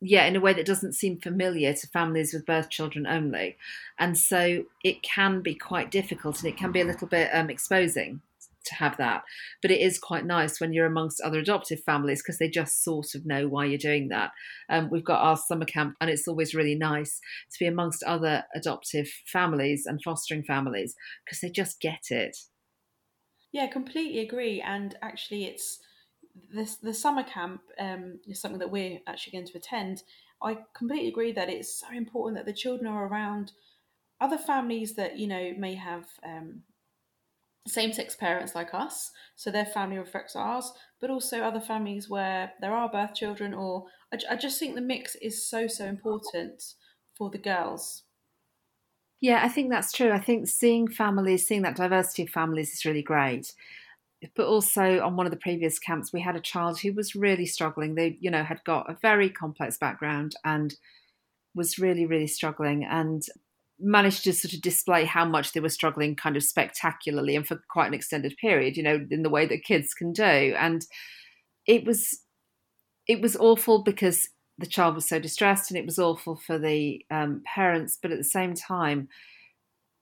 yeah, 0.00 0.24
in 0.26 0.36
a 0.36 0.40
way 0.40 0.52
that 0.52 0.66
doesn't 0.66 0.94
seem 0.94 1.18
familiar 1.20 1.74
to 1.74 1.86
families 1.88 2.32
with 2.32 2.46
birth 2.46 2.70
children 2.70 3.06
only, 3.06 3.56
and 3.98 4.18
so 4.18 4.64
it 4.84 5.02
can 5.02 5.42
be 5.42 5.54
quite 5.54 5.90
difficult 5.90 6.38
and 6.40 6.48
it 6.48 6.56
can 6.56 6.72
be 6.72 6.80
a 6.80 6.84
little 6.84 7.08
bit 7.08 7.30
um, 7.34 7.50
exposing 7.50 8.22
to 8.64 8.74
have 8.76 8.96
that. 8.96 9.24
But 9.60 9.72
it 9.72 9.80
is 9.80 9.98
quite 9.98 10.24
nice 10.24 10.60
when 10.60 10.72
you're 10.72 10.86
amongst 10.86 11.20
other 11.20 11.40
adoptive 11.40 11.82
families 11.82 12.22
because 12.22 12.38
they 12.38 12.48
just 12.48 12.84
sort 12.84 13.14
of 13.16 13.26
know 13.26 13.48
why 13.48 13.64
you're 13.64 13.78
doing 13.78 14.08
that. 14.08 14.30
Um, 14.70 14.88
we've 14.90 15.04
got 15.04 15.20
our 15.20 15.36
summer 15.36 15.64
camp, 15.66 15.96
and 16.00 16.08
it's 16.10 16.28
always 16.28 16.54
really 16.54 16.76
nice 16.76 17.20
to 17.52 17.58
be 17.58 17.66
amongst 17.66 18.04
other 18.04 18.44
adoptive 18.54 19.08
families 19.26 19.84
and 19.86 20.00
fostering 20.02 20.44
families 20.44 20.94
because 21.24 21.40
they 21.40 21.50
just 21.50 21.80
get 21.80 22.10
it. 22.10 22.36
Yeah, 23.52 23.66
completely 23.68 24.18
agree. 24.20 24.60
And 24.60 24.96
actually, 25.02 25.44
it's 25.44 25.78
this 26.34 26.76
the 26.76 26.94
summer 26.94 27.22
camp 27.22 27.62
um, 27.78 28.20
is 28.26 28.40
something 28.40 28.58
that 28.60 28.70
we're 28.70 29.00
actually 29.06 29.32
going 29.32 29.46
to 29.46 29.58
attend. 29.58 30.02
I 30.42 30.58
completely 30.74 31.08
agree 31.08 31.32
that 31.32 31.48
it's 31.50 31.72
so 31.80 31.90
important 31.92 32.36
that 32.38 32.46
the 32.46 32.58
children 32.58 32.86
are 32.88 33.06
around 33.06 33.52
other 34.20 34.38
families 34.38 34.94
that 34.96 35.18
you 35.18 35.26
know 35.28 35.54
may 35.58 35.74
have 35.76 36.08
um, 36.24 36.64
same-sex 37.66 38.14
parents 38.16 38.54
like 38.54 38.72
us, 38.74 39.10
so 39.36 39.50
their 39.50 39.66
family 39.66 39.98
reflects 39.98 40.34
ours, 40.36 40.72
but 41.00 41.10
also 41.10 41.42
other 41.42 41.60
families 41.60 42.08
where 42.08 42.52
there 42.60 42.72
are 42.74 42.88
birth 42.90 43.14
children. 43.14 43.54
Or 43.54 43.86
I, 44.12 44.18
I 44.30 44.36
just 44.36 44.58
think 44.58 44.74
the 44.74 44.80
mix 44.80 45.14
is 45.16 45.44
so 45.48 45.66
so 45.68 45.86
important 45.86 46.74
for 47.16 47.30
the 47.30 47.38
girls. 47.38 48.04
Yeah, 49.22 49.40
I 49.44 49.48
think 49.48 49.70
that's 49.70 49.92
true. 49.92 50.12
I 50.12 50.20
think 50.20 50.48
seeing 50.48 50.88
families, 50.88 51.46
seeing 51.48 51.62
that 51.62 51.76
diversity 51.76 52.24
of 52.24 52.30
families 52.30 52.74
is 52.74 52.84
really 52.84 53.02
great. 53.02 53.54
But 54.36 54.46
also 54.46 55.00
on 55.00 55.16
one 55.16 55.26
of 55.26 55.32
the 55.32 55.38
previous 55.38 55.78
camps, 55.78 56.12
we 56.12 56.20
had 56.22 56.36
a 56.36 56.40
child 56.40 56.80
who 56.80 56.92
was 56.94 57.16
really 57.16 57.46
struggling. 57.46 57.94
They, 57.94 58.18
you 58.20 58.30
know, 58.30 58.44
had 58.44 58.64
got 58.64 58.90
a 58.90 58.98
very 59.02 59.30
complex 59.30 59.78
background 59.78 60.36
and 60.44 60.76
was 61.54 61.78
really, 61.78 62.06
really 62.06 62.28
struggling 62.28 62.84
and 62.84 63.22
managed 63.80 64.24
to 64.24 64.32
sort 64.34 64.54
of 64.54 64.62
display 64.62 65.04
how 65.06 65.24
much 65.24 65.52
they 65.52 65.60
were 65.60 65.70
struggling 65.70 66.16
kind 66.16 66.36
of 66.36 66.44
spectacularly 66.44 67.36
and 67.36 67.46
for 67.46 67.62
quite 67.70 67.88
an 67.88 67.94
extended 67.94 68.36
period, 68.38 68.76
you 68.76 68.84
know, 68.84 69.06
in 69.10 69.22
the 69.22 69.30
way 69.30 69.46
that 69.46 69.64
kids 69.64 69.94
can 69.94 70.12
do. 70.12 70.22
And 70.24 70.86
it 71.66 71.84
was 71.86 72.20
it 73.08 73.20
was 73.20 73.36
awful 73.36 73.82
because 73.82 74.28
the 74.62 74.68
child 74.68 74.94
was 74.94 75.08
so 75.08 75.18
distressed 75.18 75.70
and 75.70 75.78
it 75.78 75.84
was 75.84 75.98
awful 75.98 76.36
for 76.36 76.56
the 76.56 77.04
um, 77.10 77.42
parents, 77.44 77.98
but 78.00 78.12
at 78.12 78.18
the 78.18 78.24
same 78.24 78.54
time, 78.54 79.08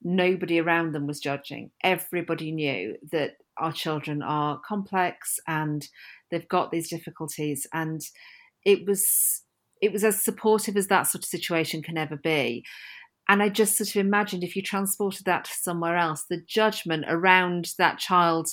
nobody 0.02 0.60
around 0.60 0.92
them 0.92 1.06
was 1.06 1.18
judging. 1.18 1.70
Everybody 1.82 2.52
knew 2.52 2.96
that 3.10 3.38
our 3.56 3.72
children 3.72 4.22
are 4.22 4.60
complex 4.60 5.40
and 5.48 5.88
they've 6.30 6.48
got 6.48 6.70
these 6.70 6.90
difficulties, 6.90 7.66
and 7.72 8.02
it 8.64 8.86
was 8.86 9.42
it 9.80 9.92
was 9.92 10.04
as 10.04 10.22
supportive 10.22 10.76
as 10.76 10.88
that 10.88 11.04
sort 11.04 11.24
of 11.24 11.28
situation 11.28 11.82
can 11.82 11.96
ever 11.96 12.16
be. 12.16 12.62
And 13.30 13.42
I 13.42 13.48
just 13.48 13.78
sort 13.78 13.88
of 13.88 13.96
imagined 13.96 14.44
if 14.44 14.56
you 14.56 14.62
transported 14.62 15.24
that 15.24 15.44
to 15.44 15.52
somewhere 15.54 15.96
else, 15.96 16.24
the 16.28 16.42
judgment 16.46 17.06
around 17.08 17.70
that 17.78 17.98
child, 17.98 18.48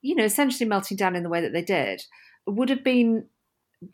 you 0.00 0.14
know, 0.14 0.24
essentially 0.24 0.68
melting 0.68 0.96
down 0.96 1.16
in 1.16 1.24
the 1.24 1.28
way 1.28 1.40
that 1.40 1.52
they 1.52 1.62
did, 1.62 2.02
would 2.46 2.68
have 2.68 2.84
been 2.84 3.26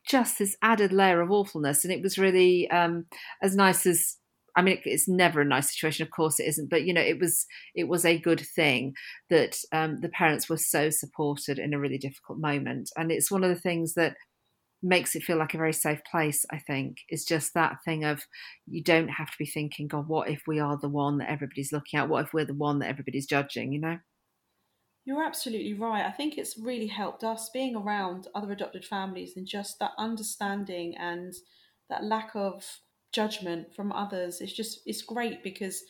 just 0.07 0.39
this 0.39 0.57
added 0.63 0.93
layer 0.93 1.21
of 1.21 1.31
awfulness. 1.31 1.85
And 1.85 1.93
it 1.93 2.03
was 2.03 2.19
really 2.19 2.71
um, 2.71 3.07
as 3.43 3.57
nice 3.57 3.87
as 3.87 4.17
I 4.57 4.63
mean, 4.63 4.79
it's 4.85 5.09
never 5.09 5.41
a 5.41 5.45
nice 5.45 5.73
situation. 5.73 6.05
Of 6.05 6.11
course, 6.11 6.41
it 6.41 6.49
isn't. 6.49 6.71
But 6.71 6.85
you 6.85 6.93
know, 6.93 7.01
it 7.01 7.19
was 7.21 7.47
it 7.75 7.89
was 7.89 8.05
a 8.05 8.19
good 8.19 8.41
thing 8.41 8.95
that 9.29 9.57
um, 9.73 10.01
the 10.01 10.09
parents 10.09 10.49
were 10.49 10.57
so 10.57 10.91
supported 10.91 11.59
in 11.59 11.75
a 11.75 11.79
really 11.79 11.99
difficult 11.99 12.39
moment, 12.39 12.91
and 12.97 13.13
it's 13.13 13.31
one 13.31 13.45
of 13.45 13.51
the 13.51 13.61
things 13.61 13.95
that 13.95 14.17
makes 14.83 15.15
it 15.15 15.23
feel 15.23 15.37
like 15.37 15.55
a 15.55 15.59
very 15.59 15.73
safe 15.73 16.01
place. 16.11 16.45
I 16.51 16.59
think 16.59 16.99
is 17.09 17.25
just 17.25 17.55
that 17.55 17.79
thing 17.85 18.05
of 18.05 18.23
you 18.67 18.83
don't 18.83 19.09
have 19.09 19.31
to 19.31 19.39
be 19.39 19.47
thinking, 19.47 19.89
God, 19.89 20.09
what 20.09 20.29
if 20.29 20.43
we 20.47 20.59
are 20.59 20.79
the 20.79 20.89
one 20.89 21.19
that 21.19 21.31
everybody's 21.31 21.73
looking 21.73 21.99
at? 22.01 22.09
What 22.09 22.27
if 22.27 22.33
we're 22.33 22.45
the 22.45 22.55
one 22.55 22.81
that 22.81 22.89
everybody's 22.89 23.27
judging? 23.27 23.73
You 23.73 23.81
know. 23.81 23.99
You're 25.05 25.25
absolutely 25.25 25.75
right. 25.75 26.05
I 26.05 26.11
think 26.11 26.37
it's 26.37 26.59
really 26.59 26.87
helped 26.87 27.25
us 27.25 27.51
being 27.51 27.75
around 27.75 28.29
other 28.35 28.53
adopted 28.53 28.85
families 28.85 29.37
and 29.37 29.47
just 29.47 29.79
that 29.79 29.93
understanding 29.99 30.95
and 30.97 31.35
that 31.89 32.05
lack 32.05 32.33
of 32.35 32.81
judgment 33.13 33.75
from 33.75 33.93
others. 33.93 34.41
It's 34.41 34.53
just, 34.53 34.81
it's 34.87 35.03
great 35.03 35.43
because 35.43 35.83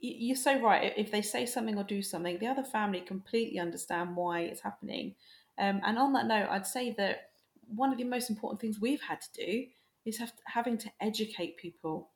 you're 0.00 0.36
so 0.36 0.60
right. 0.60 0.92
If 0.96 1.10
they 1.10 1.22
say 1.22 1.46
something 1.46 1.76
or 1.76 1.84
do 1.84 2.02
something, 2.02 2.38
the 2.38 2.46
other 2.46 2.62
family 2.62 3.00
completely 3.00 3.58
understand 3.58 4.14
why 4.14 4.40
it's 4.40 4.60
happening. 4.60 5.14
Um, 5.58 5.80
and 5.84 5.98
on 5.98 6.12
that 6.12 6.26
note, 6.26 6.48
I'd 6.50 6.66
say 6.66 6.94
that 6.98 7.30
one 7.66 7.90
of 7.90 7.98
the 7.98 8.04
most 8.04 8.30
important 8.30 8.60
things 8.60 8.80
we've 8.80 9.00
had 9.00 9.20
to 9.20 9.46
do 9.46 9.66
is 10.04 10.18
have, 10.18 10.32
having 10.46 10.78
to 10.78 10.90
educate 11.00 11.56
people 11.56 12.10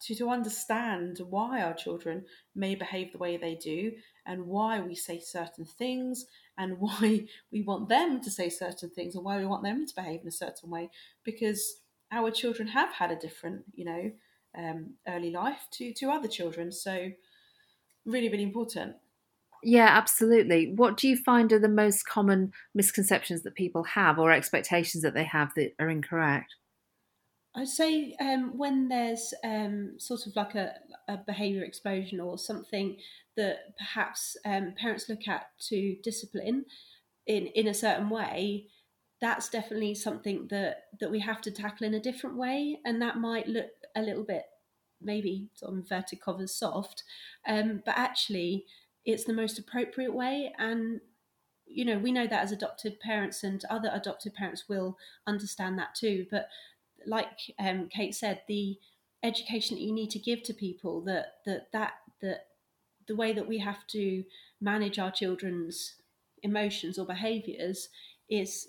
to, 0.00 0.14
to 0.16 0.28
understand 0.28 1.20
why 1.30 1.62
our 1.62 1.72
children 1.72 2.26
may 2.54 2.74
behave 2.74 3.12
the 3.12 3.18
way 3.18 3.36
they 3.36 3.54
do 3.54 3.92
and 4.26 4.46
why 4.46 4.80
we 4.80 4.94
say 4.94 5.20
certain 5.20 5.64
things 5.64 6.26
and 6.56 6.78
why 6.78 7.26
we 7.52 7.62
want 7.62 7.88
them 7.88 8.20
to 8.20 8.30
say 8.30 8.48
certain 8.48 8.90
things 8.90 9.14
and 9.14 9.24
why 9.24 9.38
we 9.38 9.46
want 9.46 9.62
them 9.62 9.86
to 9.86 9.94
behave 9.94 10.20
in 10.22 10.28
a 10.28 10.32
certain 10.32 10.70
way 10.70 10.90
because 11.24 11.80
our 12.12 12.30
children 12.30 12.68
have 12.68 12.92
had 12.92 13.10
a 13.10 13.16
different 13.16 13.64
you 13.74 13.84
know 13.84 14.10
um, 14.56 14.94
early 15.08 15.30
life 15.30 15.66
to 15.72 15.92
to 15.94 16.10
other 16.10 16.28
children. 16.28 16.72
So 16.72 17.10
really 18.04 18.28
really 18.28 18.44
important. 18.44 18.96
Yeah 19.62 19.88
absolutely. 19.90 20.72
What 20.74 20.96
do 20.96 21.08
you 21.08 21.16
find 21.16 21.52
are 21.52 21.58
the 21.58 21.68
most 21.68 22.06
common 22.06 22.52
misconceptions 22.74 23.42
that 23.42 23.54
people 23.54 23.82
have 23.84 24.18
or 24.18 24.30
expectations 24.30 25.02
that 25.02 25.14
they 25.14 25.24
have 25.24 25.52
that 25.56 25.74
are 25.78 25.88
incorrect 25.88 26.54
I'd 27.56 27.68
say 27.68 28.16
um, 28.20 28.58
when 28.58 28.88
there's 28.88 29.32
um, 29.44 29.94
sort 29.98 30.26
of 30.26 30.34
like 30.34 30.54
a, 30.54 30.74
a 31.08 31.18
behaviour 31.18 31.62
explosion 31.62 32.20
or 32.20 32.36
something 32.36 32.96
that 33.36 33.76
perhaps 33.78 34.36
um, 34.44 34.74
parents 34.76 35.08
look 35.08 35.28
at 35.28 35.46
to 35.68 35.96
discipline 36.02 36.64
in, 37.26 37.46
in 37.48 37.68
a 37.68 37.74
certain 37.74 38.10
way, 38.10 38.66
that's 39.20 39.48
definitely 39.48 39.94
something 39.94 40.48
that, 40.50 40.84
that 41.00 41.10
we 41.10 41.20
have 41.20 41.40
to 41.42 41.50
tackle 41.50 41.86
in 41.86 41.94
a 41.94 42.00
different 42.00 42.36
way. 42.36 42.78
And 42.84 43.00
that 43.00 43.18
might 43.18 43.46
look 43.46 43.70
a 43.94 44.02
little 44.02 44.24
bit, 44.24 44.44
maybe 45.00 45.48
on 45.62 45.74
inverted 45.74 46.20
covers, 46.20 46.54
soft, 46.54 47.04
um, 47.46 47.82
but 47.84 47.96
actually 47.96 48.64
it's 49.04 49.24
the 49.24 49.32
most 49.32 49.58
appropriate 49.58 50.14
way. 50.14 50.52
And 50.58 51.00
you 51.66 51.84
know, 51.84 51.98
we 51.98 52.12
know 52.12 52.26
that 52.26 52.42
as 52.42 52.52
adopted 52.52 53.00
parents 53.00 53.42
and 53.42 53.64
other 53.70 53.90
adopted 53.92 54.34
parents 54.34 54.64
will 54.68 54.98
understand 55.26 55.78
that 55.78 55.94
too. 55.94 56.26
But 56.30 56.48
like 57.06 57.28
um, 57.58 57.88
Kate 57.88 58.14
said, 58.14 58.42
the 58.48 58.76
education 59.22 59.76
that 59.76 59.82
you 59.82 59.92
need 59.92 60.10
to 60.10 60.18
give 60.18 60.42
to 60.44 60.52
people 60.52 61.00
that 61.02 61.34
that 61.46 61.68
that 61.72 61.94
that 62.20 62.46
the 63.06 63.16
way 63.16 63.32
that 63.32 63.48
we 63.48 63.58
have 63.58 63.86
to 63.88 64.24
manage 64.60 64.98
our 64.98 65.10
children's 65.10 65.94
emotions 66.42 66.98
or 66.98 67.06
behaviours 67.06 67.88
is 68.28 68.68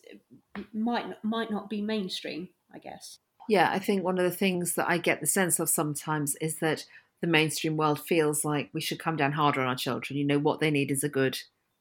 might 0.74 1.24
might 1.24 1.52
not 1.52 1.69
be 1.69 1.82
mainstream, 1.82 2.50
I 2.74 2.80
guess. 2.80 3.19
Yeah, 3.48 3.69
I 3.71 3.80
think 3.80 4.04
one 4.04 4.17
of 4.17 4.24
the 4.24 4.36
things 4.36 4.74
that 4.76 4.89
I 4.89 4.98
get 4.98 5.21
the 5.21 5.28
sense 5.28 5.60
of 5.60 5.69
sometimes 5.69 6.36
is 6.41 6.60
that 6.60 6.86
the 7.21 7.28
mainstream 7.28 7.78
world 7.78 8.00
feels 8.00 8.43
like 8.43 8.69
we 8.74 8.82
should 8.82 9.00
come 9.00 9.15
down 9.15 9.34
harder 9.34 9.62
on 9.62 9.67
our 9.67 9.76
children. 9.76 10.17
You 10.17 10.26
know, 10.26 10.39
what 10.39 10.60
they 10.60 10.71
need 10.71 10.91
is 10.91 11.04
a 11.04 11.10
good 11.10 11.38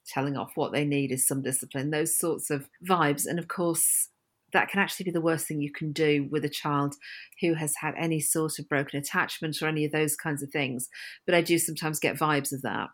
telling 0.07 0.37
off, 0.37 0.51
what 0.55 0.71
they 0.71 0.85
need 0.85 1.11
is 1.11 1.27
some 1.27 1.41
discipline, 1.41 1.89
those 1.89 2.17
sorts 2.17 2.51
of 2.51 2.69
vibes. 2.87 3.25
And 3.25 3.39
of 3.39 3.47
course, 3.47 4.09
that 4.55 4.69
can 4.69 4.79
actually 4.79 5.03
be 5.03 5.11
the 5.11 5.21
worst 5.21 5.47
thing 5.47 5.61
you 5.61 5.71
can 5.71 5.91
do 5.91 6.27
with 6.31 6.45
a 6.45 6.49
child 6.49 6.95
who 7.41 7.53
has 7.55 7.73
had 7.81 7.93
any 7.99 8.19
sort 8.19 8.57
of 8.57 8.69
broken 8.69 8.97
attachment 8.97 9.61
or 9.61 9.67
any 9.67 9.85
of 9.85 9.91
those 9.91 10.15
kinds 10.15 10.41
of 10.41 10.49
things. 10.49 10.87
But 11.25 11.35
I 11.35 11.41
do 11.41 11.59
sometimes 11.59 11.99
get 11.99 12.17
vibes 12.17 12.53
of 12.53 12.61
that. 12.61 12.89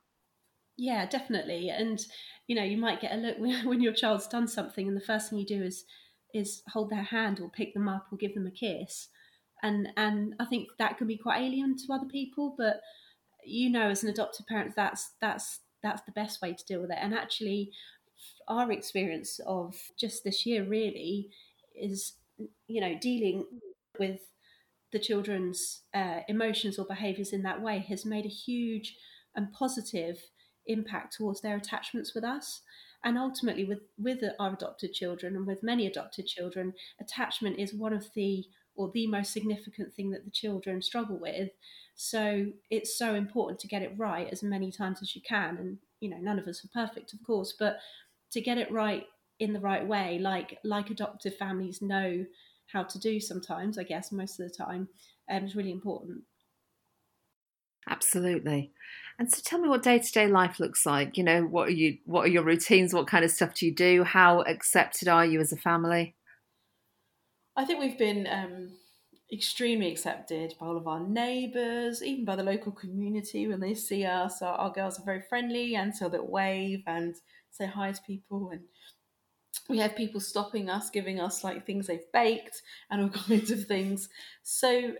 Yeah, 0.77 1.05
definitely. 1.05 1.69
And 1.69 2.03
you 2.47 2.55
know, 2.55 2.63
you 2.63 2.77
might 2.77 3.01
get 3.01 3.13
a 3.13 3.17
look 3.17 3.37
when 3.65 3.81
your 3.81 3.93
child's 3.93 4.27
done 4.27 4.47
something, 4.47 4.87
and 4.87 4.97
the 4.97 5.05
first 5.05 5.29
thing 5.29 5.39
you 5.39 5.45
do 5.45 5.63
is 5.63 5.85
is 6.33 6.63
hold 6.69 6.89
their 6.89 7.03
hand 7.03 7.39
or 7.39 7.49
pick 7.49 7.73
them 7.73 7.87
up 7.87 8.07
or 8.11 8.17
give 8.17 8.33
them 8.33 8.47
a 8.47 8.51
kiss. 8.51 9.09
And 9.63 9.89
and 9.95 10.33
I 10.39 10.45
think 10.45 10.69
that 10.79 10.97
can 10.97 11.07
be 11.07 11.17
quite 11.17 11.41
alien 11.41 11.75
to 11.77 11.93
other 11.93 12.07
people, 12.07 12.55
but 12.57 12.81
you 13.45 13.69
know, 13.69 13.89
as 13.89 14.03
an 14.03 14.09
adopted 14.09 14.47
parent, 14.47 14.73
that's 14.75 15.11
that's 15.21 15.59
that's 15.83 16.01
the 16.03 16.11
best 16.11 16.41
way 16.41 16.53
to 16.53 16.65
deal 16.65 16.81
with 16.81 16.91
it. 16.91 16.97
And 16.99 17.13
actually, 17.13 17.71
our 18.47 18.71
experience 18.71 19.39
of 19.45 19.75
just 19.99 20.23
this 20.23 20.45
year 20.45 20.63
really 20.63 21.29
is 21.81 22.13
you 22.67 22.81
know 22.81 22.97
dealing 22.99 23.45
with 23.99 24.19
the 24.91 24.99
children's 24.99 25.81
uh, 25.93 26.19
emotions 26.27 26.77
or 26.77 26.85
behaviors 26.85 27.31
in 27.31 27.43
that 27.43 27.61
way 27.61 27.79
has 27.79 28.05
made 28.05 28.25
a 28.25 28.29
huge 28.29 28.97
and 29.35 29.53
positive 29.53 30.17
impact 30.67 31.15
towards 31.15 31.41
their 31.41 31.55
attachments 31.55 32.13
with 32.13 32.23
us. 32.23 32.61
And 33.03 33.17
ultimately 33.17 33.63
with 33.65 33.79
with 33.97 34.23
our 34.39 34.53
adopted 34.53 34.93
children 34.93 35.35
and 35.35 35.47
with 35.47 35.63
many 35.63 35.87
adopted 35.87 36.27
children 36.27 36.73
attachment 36.99 37.57
is 37.57 37.73
one 37.73 37.93
of 37.93 38.07
the 38.15 38.45
or 38.75 38.91
the 38.93 39.07
most 39.07 39.33
significant 39.33 39.93
thing 39.93 40.11
that 40.11 40.23
the 40.23 40.31
children 40.31 40.81
struggle 40.81 41.17
with. 41.17 41.49
So 41.95 42.47
it's 42.69 42.97
so 42.97 43.15
important 43.15 43.59
to 43.61 43.67
get 43.67 43.81
it 43.81 43.93
right 43.97 44.27
as 44.31 44.43
many 44.43 44.71
times 44.71 45.01
as 45.01 45.15
you 45.15 45.21
can. 45.21 45.57
And 45.57 45.77
you 46.01 46.09
know 46.09 46.17
none 46.17 46.37
of 46.37 46.47
us 46.47 46.65
are 46.65 46.87
perfect 46.87 47.13
of 47.13 47.23
course 47.23 47.53
but 47.57 47.77
to 48.31 48.41
get 48.41 48.57
it 48.57 48.69
right 48.71 49.05
in 49.41 49.53
the 49.53 49.59
right 49.59 49.85
way, 49.85 50.19
like 50.19 50.59
like 50.63 50.91
adoptive 50.91 51.35
families 51.35 51.81
know 51.81 52.23
how 52.71 52.83
to 52.83 52.99
do 52.99 53.19
sometimes, 53.19 53.77
I 53.77 53.83
guess 53.83 54.11
most 54.11 54.39
of 54.39 54.47
the 54.47 54.55
time, 54.55 54.87
um, 55.29 55.43
is 55.43 55.55
really 55.55 55.71
important. 55.71 56.21
Absolutely. 57.89 58.71
And 59.17 59.31
so 59.31 59.41
tell 59.43 59.59
me 59.59 59.67
what 59.67 59.81
day-to-day 59.81 60.27
life 60.27 60.59
looks 60.59 60.85
like. 60.85 61.17
You 61.17 61.23
know, 61.23 61.41
what 61.41 61.67
are 61.69 61.71
you 61.71 61.97
what 62.05 62.25
are 62.25 62.29
your 62.29 62.43
routines? 62.43 62.93
What 62.93 63.07
kind 63.07 63.25
of 63.25 63.31
stuff 63.31 63.55
do 63.55 63.65
you 63.65 63.75
do? 63.75 64.03
How 64.03 64.41
accepted 64.41 65.07
are 65.07 65.25
you 65.25 65.41
as 65.41 65.51
a 65.51 65.57
family? 65.57 66.15
I 67.55 67.65
think 67.65 67.79
we've 67.79 67.97
been 67.97 68.27
um, 68.27 68.69
extremely 69.33 69.91
accepted 69.91 70.53
by 70.59 70.67
all 70.67 70.77
of 70.77 70.87
our 70.87 70.99
neighbours, 70.99 72.03
even 72.03 72.25
by 72.25 72.35
the 72.35 72.43
local 72.43 72.71
community 72.71 73.47
when 73.47 73.59
they 73.59 73.73
see 73.73 74.05
us. 74.05 74.41
Our, 74.43 74.53
our 74.53 74.71
girls 74.71 74.99
are 74.99 75.05
very 75.05 75.23
friendly 75.27 75.75
and 75.75 75.95
so 75.95 76.07
they'll 76.07 76.27
wave 76.27 76.83
and 76.85 77.15
say 77.49 77.65
hi 77.65 77.91
to 77.91 78.01
people 78.03 78.51
and 78.51 78.61
we 79.67 79.79
have 79.79 79.95
people 79.95 80.19
stopping 80.19 80.69
us, 80.69 80.89
giving 80.89 81.19
us 81.19 81.43
like 81.43 81.65
things 81.65 81.87
they've 81.87 82.11
baked 82.13 82.61
and 82.89 83.01
all 83.01 83.09
kinds 83.27 83.51
of 83.51 83.65
things. 83.65 84.09
So 84.43 84.93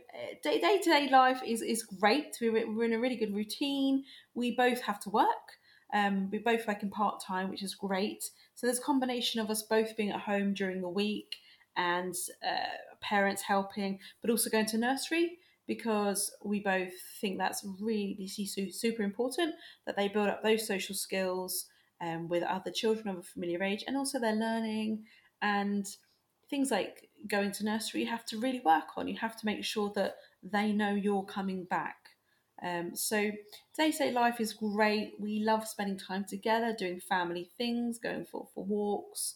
day 0.44 0.60
to 0.60 0.90
day 0.90 1.10
life 1.12 1.42
is 1.46 1.62
is 1.62 1.84
great. 1.84 2.38
We're, 2.42 2.72
we're 2.72 2.86
in 2.86 2.94
a 2.94 3.00
really 3.00 3.16
good 3.16 3.34
routine. 3.34 4.04
We 4.34 4.56
both 4.56 4.82
have 4.82 5.00
to 5.02 5.10
work. 5.10 5.28
Um, 5.94 6.30
we 6.32 6.38
both 6.38 6.68
work 6.68 6.84
in 6.84 6.90
part 6.90 7.22
time, 7.22 7.50
which 7.50 7.64
is 7.64 7.76
great. 7.76 8.24
So 8.56 8.68
there's 8.68 8.80
a 8.80 8.84
combination 8.84 9.42
of 9.42 9.50
us 9.50 9.64
both 9.64 9.98
being 9.98 10.12
at 10.12 10.22
home 10.22 10.54
during 10.54 10.82
the 10.82 10.90
week 10.90 11.36
and 11.76 12.14
uh, 12.46 12.66
parents 13.02 13.42
helping, 13.42 14.00
but 14.22 14.30
also 14.30 14.50
going 14.50 14.68
to 14.68 14.78
nursery 14.78 15.38
because 15.68 16.34
we 16.44 16.60
both 16.60 16.94
think 17.20 17.38
that's 17.38 17.66
really 17.82 18.28
super 18.28 19.04
important 19.04 19.54
that 19.86 19.96
they 19.96 20.08
build 20.08 20.28
up 20.28 20.44
those 20.44 20.68
social 20.68 20.96
skills 20.96 21.68
um, 22.02 22.28
with 22.28 22.44
other 22.44 22.72
children 22.72 23.08
of 23.08 23.18
a 23.18 23.24
familiar 23.24 23.64
age 23.64 23.84
and 23.88 23.96
also 23.96 24.20
their 24.20 24.36
learning 24.36 25.04
and 25.42 25.88
things 26.50 26.72
like 26.72 27.10
going 27.28 27.52
to 27.52 27.64
nursery 27.64 28.02
you 28.02 28.08
have 28.08 28.26
to 28.26 28.40
really 28.40 28.62
work 28.66 28.98
on. 28.98 29.08
You 29.08 29.18
have 29.18 29.38
to 29.38 29.46
make 29.46 29.64
sure 29.64 29.92
that 29.96 30.16
they 30.44 30.72
know 30.72 30.94
you're 30.94 31.24
coming 31.24 31.66
back. 31.66 31.98
Um, 32.64 32.96
so 32.96 33.32
day-to-day 33.78 34.12
life 34.12 34.40
is 34.40 34.54
great. 34.54 35.14
We 35.20 35.44
love 35.44 35.68
spending 35.68 35.98
time 35.98 36.26
together 36.26 36.76
doing 36.78 37.00
family 37.00 37.50
things 37.58 37.98
going 37.98 38.26
for, 38.26 38.48
for 38.54 38.64
walks. 38.64 39.36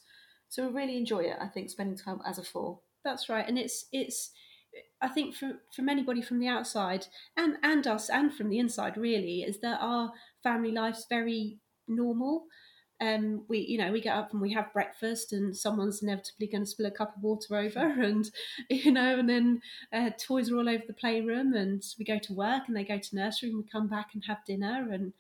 So 0.50 0.68
we 0.68 0.74
really 0.74 0.98
enjoy 0.98 1.24
it 1.24 1.38
i 1.42 1.48
think 1.48 1.70
spending 1.70 1.98
time 1.98 2.22
as 2.26 2.38
a 2.38 2.44
four. 2.44 2.80
That's 3.04 3.30
right 3.30 3.48
and 3.48 3.58
it's 3.58 3.86
it's 3.92 4.32
I 5.02 5.08
think 5.08 5.36
from 5.36 5.60
from 5.76 5.90
anybody 5.90 6.22
from 6.22 6.40
the 6.40 6.48
outside 6.48 7.08
and 7.38 7.58
and 7.64 7.86
us 7.88 8.10
and 8.10 8.34
from 8.34 8.50
the 8.50 8.60
inside 8.60 8.98
really 8.98 9.44
is 9.44 9.60
that 9.62 9.80
our 9.82 10.12
family 10.44 10.72
life's 10.72 11.06
very 11.10 11.60
normal. 11.88 12.46
Um, 13.02 13.44
we, 13.50 13.60
you 13.60 13.78
know, 13.78 13.92
we 13.92 14.00
get 14.00 14.16
up 14.16 14.32
and 14.32 14.42
we 14.42 14.54
have 14.54 14.72
breakfast, 14.72 15.34
and 15.34 15.56
someone's 15.56 16.02
inevitably 16.02 16.48
going 16.48 16.64
to 16.64 16.70
spill 16.70 16.86
a 16.86 16.92
cup 16.92 17.18
of 17.18 17.24
water 17.24 17.56
over, 17.56 17.80
and 18.02 18.30
you 18.70 18.92
know, 18.92 19.20
and 19.20 19.30
then 19.30 19.62
uh, 19.92 20.12
toys 20.18 20.50
are 20.50 20.58
all 20.58 20.70
over 20.70 20.84
the 20.88 20.94
playroom, 20.94 21.54
and 21.54 21.84
we 22.00 22.06
go 22.06 22.20
to 22.20 22.34
work, 22.34 22.64
and 22.68 22.76
they 22.76 22.86
go 22.86 22.98
to 22.98 23.16
nursery, 23.16 23.50
and 23.50 23.58
we 23.58 23.70
come 23.70 23.88
back 23.88 24.10
and 24.14 24.24
have 24.28 24.46
dinner, 24.46 24.88
and 24.92 25.14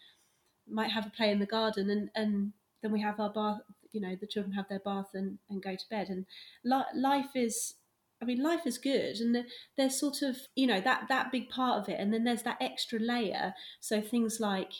might 0.67 0.91
have 0.91 1.05
a 1.05 1.11
play 1.11 1.31
in 1.31 1.39
the 1.39 1.45
garden, 1.45 1.89
and 1.89 2.09
and 2.15 2.53
then 2.81 2.91
we 2.91 3.01
have 3.01 3.19
our 3.19 3.31
bath. 3.31 3.59
You 3.91 4.01
know, 4.01 4.15
the 4.19 4.27
children 4.27 4.53
have 4.53 4.67
their 4.67 4.79
bath 4.79 5.11
and, 5.13 5.37
and 5.49 5.61
go 5.61 5.75
to 5.75 5.89
bed, 5.89 6.09
and 6.09 6.25
li- 6.63 6.83
life 6.93 7.35
is 7.35 7.75
I 8.21 8.25
mean, 8.25 8.41
life 8.41 8.65
is 8.65 8.77
good, 8.77 9.17
and 9.17 9.45
there's 9.77 9.99
sort 9.99 10.21
of 10.21 10.37
you 10.55 10.67
know 10.67 10.79
that 10.81 11.07
that 11.09 11.31
big 11.31 11.49
part 11.49 11.81
of 11.81 11.89
it, 11.89 11.99
and 11.99 12.13
then 12.13 12.23
there's 12.23 12.43
that 12.43 12.57
extra 12.61 12.99
layer. 12.99 13.53
So 13.79 14.01
things 14.01 14.39
like 14.39 14.71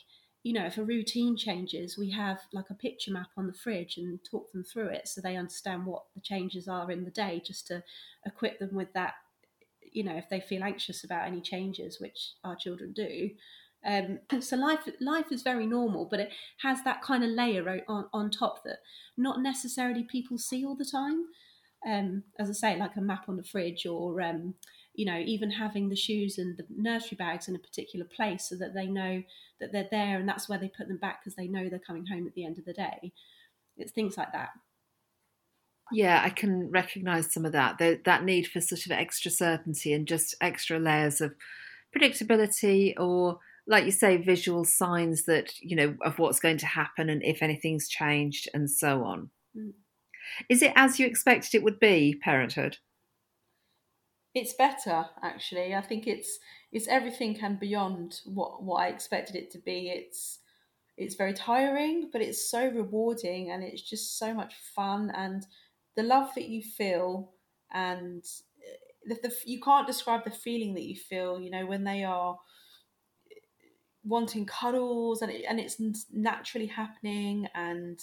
you 0.46 0.54
know, 0.54 0.66
if 0.68 0.78
a 0.78 0.84
routine 0.84 1.36
changes, 1.36 1.98
we 1.98 2.12
have 2.12 2.40
like 2.54 2.70
a 2.70 2.82
picture 2.86 3.12
map 3.12 3.32
on 3.36 3.48
the 3.48 3.60
fridge 3.64 3.98
and 3.98 4.20
talk 4.24 4.52
them 4.52 4.64
through 4.64 4.90
it 4.98 5.08
so 5.08 5.20
they 5.20 5.36
understand 5.44 5.86
what 5.86 6.04
the 6.14 6.22
changes 6.22 6.68
are 6.68 6.92
in 6.92 7.04
the 7.04 7.18
day, 7.24 7.42
just 7.44 7.68
to 7.68 7.84
equip 8.26 8.60
them 8.60 8.74
with 8.76 8.94
that. 8.94 9.14
You 9.98 10.04
know, 10.04 10.16
if 10.16 10.30
they 10.30 10.40
feel 10.40 10.64
anxious 10.64 11.04
about 11.04 11.28
any 11.28 11.42
changes, 11.42 12.00
which 12.00 12.20
our 12.44 12.56
children 12.56 12.94
do, 12.94 13.32
Um, 13.86 14.20
so 14.40 14.56
life 14.58 14.88
life 15.00 15.32
is 15.32 15.44
very 15.44 15.68
normal, 15.68 16.06
but 16.06 16.20
it 16.20 16.32
has 16.62 16.84
that 16.84 17.02
kind 17.02 17.24
of 17.24 17.30
layer 17.30 17.84
on, 17.88 18.06
on 18.14 18.32
top 18.32 18.64
that 18.64 18.80
not 19.16 19.42
necessarily 19.42 20.04
people 20.04 20.38
see 20.38 20.66
all 20.66 20.76
the 20.76 20.92
time. 21.00 21.26
Um, 21.88 22.24
as 22.40 22.50
I 22.50 22.54
say, 22.54 22.80
like 22.80 22.96
a 22.96 23.02
map 23.02 23.30
on 23.30 23.38
the 23.38 23.44
fridge, 23.44 23.86
or 23.86 24.22
um, 24.22 24.56
you 24.96 25.06
know, 25.06 25.18
even 25.18 25.52
having 25.52 25.90
the 25.90 25.96
shoes 25.96 26.38
and 26.38 26.58
the 26.58 26.66
nursery 26.70 27.16
bags 27.18 27.48
in 27.48 27.56
a 27.56 27.60
particular 27.60 28.06
place 28.06 28.50
so 28.50 28.56
that 28.56 28.74
they 28.74 28.88
know 28.88 29.24
that 29.60 29.72
they're 29.72 29.88
there 29.92 30.20
and 30.20 30.28
that's 30.28 30.50
where 30.50 30.60
they 30.60 30.70
put 30.70 30.88
them 30.88 30.98
back 30.98 31.22
because 31.22 31.36
they 31.36 31.48
know 31.48 31.70
they're 31.70 31.80
coming 31.80 32.06
home 32.06 32.28
at 32.28 32.34
the 32.34 32.46
end 32.46 32.58
of 32.58 32.66
the 32.66 32.74
day. 32.74 33.12
It's 33.78 33.92
things 33.92 34.18
like 34.18 34.32
that. 34.32 34.50
Yeah, 35.92 36.22
I 36.24 36.30
can 36.30 36.72
recognise 36.72 37.32
some 37.32 37.46
of 37.46 37.52
that. 37.52 37.78
The, 37.78 38.00
that 38.06 38.24
need 38.24 38.48
for 38.48 38.60
sort 38.60 38.86
of 38.86 38.92
extra 38.92 39.30
certainty 39.30 39.94
and 39.94 40.08
just 40.08 40.36
extra 40.42 40.80
layers 40.80 41.22
of 41.22 41.36
predictability 41.96 43.00
or 43.00 43.40
like 43.68 43.86
you 43.86 43.92
say, 43.92 44.18
visual 44.18 44.64
signs 44.64 45.26
that, 45.26 45.60
you 45.60 45.76
know, 45.76 45.96
of 46.04 46.20
what's 46.20 46.40
going 46.40 46.58
to 46.58 46.66
happen 46.66 47.10
and 47.10 47.24
if 47.24 47.42
anything's 47.42 47.88
changed 47.88 48.48
and 48.54 48.70
so 48.70 49.04
on. 49.04 49.32
Mm. 49.58 49.74
Is 50.50 50.62
it 50.62 50.74
as 50.76 51.00
you 51.00 51.08
expected 51.08 51.56
it 51.56 51.64
would 51.64 51.80
be, 51.80 52.20
parenthood? 52.22 52.78
It's 54.36 54.54
better, 54.54 55.06
actually. 55.24 55.74
I 55.74 55.82
think 55.82 56.08
it's 56.08 56.40
it's 56.74 56.90
everything 56.90 57.40
and 57.42 57.58
beyond 57.58 58.20
what, 58.26 58.62
what 58.62 58.82
I 58.84 58.88
expected 58.90 59.38
it 59.38 59.50
to 59.52 59.60
be. 59.60 59.90
It's 59.90 60.40
it's 60.98 61.16
very 61.16 61.34
tiring, 61.34 62.10
but 62.12 62.22
it's 62.22 62.50
so 62.50 62.68
rewarding 62.68 63.50
and 63.52 63.64
it's 63.64 63.82
just 63.82 64.20
so 64.20 64.34
much 64.34 64.54
fun 64.76 65.12
and 65.16 65.46
the 65.96 66.04
love 66.04 66.34
that 66.36 66.50
you 66.50 66.62
feel 66.62 67.32
and 67.74 68.24
eh, 68.62 68.76
the, 69.08 69.30
the, 69.30 69.36
you 69.46 69.62
can't 69.62 69.88
describe 69.88 70.24
the 70.26 70.32
feeling 70.32 70.74
that 70.74 70.84
you 70.84 70.96
feel, 70.96 71.40
you 71.40 71.50
know, 71.50 71.66
when 71.66 71.84
they 71.86 72.04
are 72.04 72.38
wanting 74.04 74.46
cuddles 74.46 75.22
and 75.22 75.32
it, 75.32 75.46
and 75.50 75.60
it's 75.60 75.78
naturally 76.14 76.68
happening 76.68 77.48
and 77.56 78.00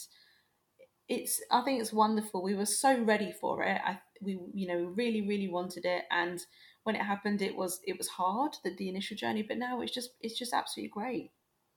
it's 1.08 1.42
I 1.50 1.62
think 1.62 1.80
it's 1.80 1.92
wonderful. 1.92 2.42
We 2.42 2.54
were 2.54 2.66
so 2.66 2.98
ready 3.02 3.32
for 3.32 3.62
it. 3.64 3.80
I 3.84 4.00
we 4.20 4.38
you 4.54 4.66
know 4.68 4.84
really 4.96 5.26
really 5.26 5.48
wanted 5.48 5.84
it 5.84 6.04
and 6.10 6.40
when 6.84 6.94
it 6.96 7.02
happened 7.02 7.42
it 7.42 7.56
was 7.56 7.80
it 7.84 7.98
was 7.98 8.08
hard 8.08 8.56
the, 8.64 8.74
the 8.76 8.88
initial 8.88 9.16
journey 9.16 9.42
but 9.42 9.58
now 9.58 9.80
it's 9.80 9.92
just 9.92 10.10
it's 10.20 10.38
just 10.38 10.52
absolutely 10.54 10.90
great. 10.90 11.30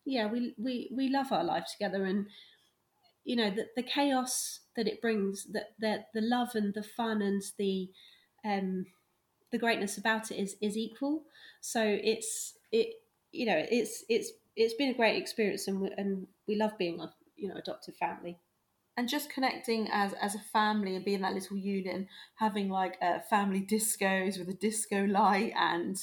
Yeah, 0.06 0.28
we 0.28 0.54
we 0.58 0.92
we 0.96 1.10
love 1.10 1.32
our 1.32 1.44
life 1.44 1.66
together 1.72 2.06
and 2.06 2.28
you 3.24 3.36
know 3.36 3.50
the, 3.50 3.68
the 3.76 3.84
chaos 3.84 4.62
that 4.76 4.88
it 4.88 5.02
brings 5.02 5.46
that 5.52 5.74
the 5.80 6.06
the 6.14 6.22
love 6.22 6.50
and 6.56 6.74
the 6.74 6.84
fun 6.84 7.22
and 7.22 7.42
the 7.58 7.90
um 8.44 8.86
the 9.52 9.58
greatness 9.58 9.98
about 9.98 10.32
it 10.32 10.38
is 10.40 10.56
is 10.62 10.78
equal 10.78 11.24
so 11.62 11.82
it's 11.84 12.58
it 12.72 12.96
you 13.32 13.46
know, 13.46 13.66
it's 13.72 14.06
it's 14.10 14.32
it's 14.56 14.74
been 14.76 14.90
a 14.92 14.96
great 14.96 15.18
experience, 15.22 15.68
and 15.68 15.82
we, 15.82 15.92
and 15.98 16.28
we 16.48 16.56
love 16.56 16.78
being 16.78 17.00
a 17.02 17.14
you 17.36 17.50
know 17.50 17.56
adoptive 17.56 17.96
family. 17.98 18.40
And 18.98 19.10
just 19.10 19.30
connecting 19.30 19.90
as 19.92 20.14
as 20.14 20.36
a 20.36 20.40
family 20.40 20.96
and 20.96 21.04
being 21.04 21.22
that 21.22 21.34
little 21.34 21.58
unit, 21.58 21.94
and 21.94 22.08
having 22.36 22.70
like 22.70 22.98
uh, 23.02 23.20
family 23.30 23.62
discos 23.62 24.40
with 24.40 24.48
a 24.48 24.54
disco 24.54 25.04
light. 25.06 25.52
And 25.58 25.98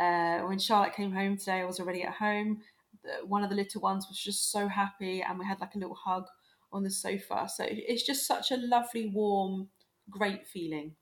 uh, 0.00 0.46
when 0.46 0.58
Charlotte 0.58 0.94
came 0.94 1.12
home 1.12 1.36
today, 1.36 1.60
I 1.60 1.64
was 1.64 1.78
already 1.78 2.02
at 2.02 2.14
home. 2.14 2.62
One 3.24 3.44
of 3.44 3.50
the 3.50 3.56
little 3.56 3.80
ones 3.80 4.06
was 4.08 4.18
just 4.18 4.50
so 4.50 4.66
happy, 4.66 5.22
and 5.22 5.38
we 5.38 5.44
had 5.44 5.60
like 5.60 5.74
a 5.74 5.78
little 5.78 5.94
hug 5.94 6.24
on 6.72 6.82
the 6.82 6.90
sofa. 6.90 7.48
So 7.48 7.64
it's 7.68 8.02
just 8.02 8.26
such 8.26 8.50
a 8.50 8.56
lovely, 8.56 9.08
warm, 9.08 9.68
great 10.10 10.46
feeling. 10.46 10.96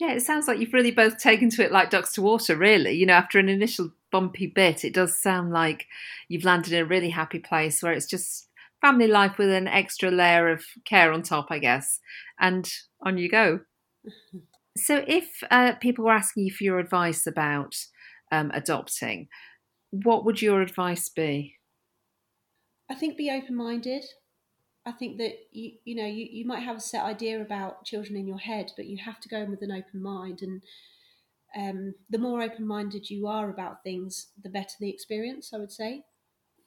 Yeah, 0.00 0.12
it 0.12 0.22
sounds 0.22 0.48
like 0.48 0.58
you've 0.58 0.72
really 0.72 0.90
both 0.90 1.18
taken 1.18 1.50
to 1.50 1.64
it 1.64 1.72
like 1.72 1.90
ducks 1.90 2.12
to 2.14 2.22
water, 2.22 2.56
really. 2.56 2.92
You 2.92 3.06
know, 3.06 3.12
after 3.12 3.38
an 3.38 3.48
initial 3.48 3.92
bumpy 4.10 4.46
bit, 4.46 4.84
it 4.84 4.94
does 4.94 5.16
sound 5.16 5.52
like 5.52 5.86
you've 6.28 6.44
landed 6.44 6.72
in 6.72 6.82
a 6.82 6.86
really 6.86 7.10
happy 7.10 7.38
place 7.38 7.82
where 7.82 7.92
it's 7.92 8.06
just 8.06 8.48
family 8.82 9.06
life 9.06 9.38
with 9.38 9.48
an 9.48 9.68
extra 9.68 10.10
layer 10.10 10.50
of 10.50 10.64
care 10.84 11.12
on 11.12 11.22
top, 11.22 11.46
I 11.48 11.58
guess. 11.58 12.00
And 12.38 12.70
on 13.00 13.16
you 13.16 13.30
go. 13.30 13.60
so, 14.76 15.02
if 15.06 15.42
uh, 15.50 15.74
people 15.80 16.04
were 16.04 16.12
asking 16.12 16.44
you 16.44 16.52
for 16.52 16.64
your 16.64 16.78
advice 16.78 17.26
about 17.26 17.74
um, 18.30 18.50
adopting, 18.52 19.28
what 19.90 20.24
would 20.24 20.42
your 20.42 20.60
advice 20.60 21.08
be? 21.08 21.56
I 22.90 22.94
think 22.94 23.16
be 23.16 23.30
open 23.30 23.56
minded. 23.56 24.04
I 24.84 24.92
think 24.92 25.18
that 25.18 25.34
you 25.52 25.72
you 25.84 25.94
know 25.94 26.06
you, 26.06 26.26
you 26.30 26.44
might 26.44 26.64
have 26.64 26.76
a 26.76 26.80
set 26.80 27.04
idea 27.04 27.40
about 27.40 27.84
children 27.84 28.16
in 28.16 28.26
your 28.26 28.38
head, 28.38 28.72
but 28.76 28.86
you 28.86 28.98
have 29.04 29.20
to 29.20 29.28
go 29.28 29.38
in 29.38 29.50
with 29.50 29.62
an 29.62 29.70
open 29.70 30.02
mind. 30.02 30.42
And 30.42 30.62
um, 31.56 31.94
the 32.10 32.18
more 32.18 32.42
open 32.42 32.66
minded 32.66 33.08
you 33.08 33.28
are 33.28 33.48
about 33.48 33.84
things, 33.84 34.28
the 34.42 34.50
better 34.50 34.74
the 34.80 34.90
experience. 34.90 35.52
I 35.54 35.58
would 35.58 35.72
say. 35.72 36.04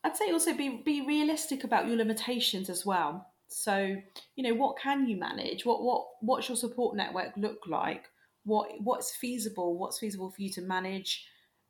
I'd 0.05 0.15
say 0.15 0.31
also 0.31 0.53
be 0.53 0.83
be 0.85 1.01
realistic 1.01 1.63
about 1.63 1.87
your 1.87 1.97
limitations 1.97 2.69
as 2.69 2.85
well. 2.85 3.27
So 3.47 3.95
you 4.35 4.43
know 4.43 4.53
what 4.53 4.77
can 4.77 5.07
you 5.07 5.17
manage? 5.17 5.65
What 5.65 5.81
what 5.81 6.05
what's 6.21 6.47
your 6.47 6.55
support 6.55 6.95
network 6.95 7.31
look 7.35 7.61
like? 7.67 8.05
What 8.43 8.69
what's 8.79 9.15
feasible? 9.15 9.79
What's 9.79 9.97
feasible 9.97 10.29
for 10.29 10.43
you 10.43 10.51
to 10.51 10.61
manage? 10.61 11.25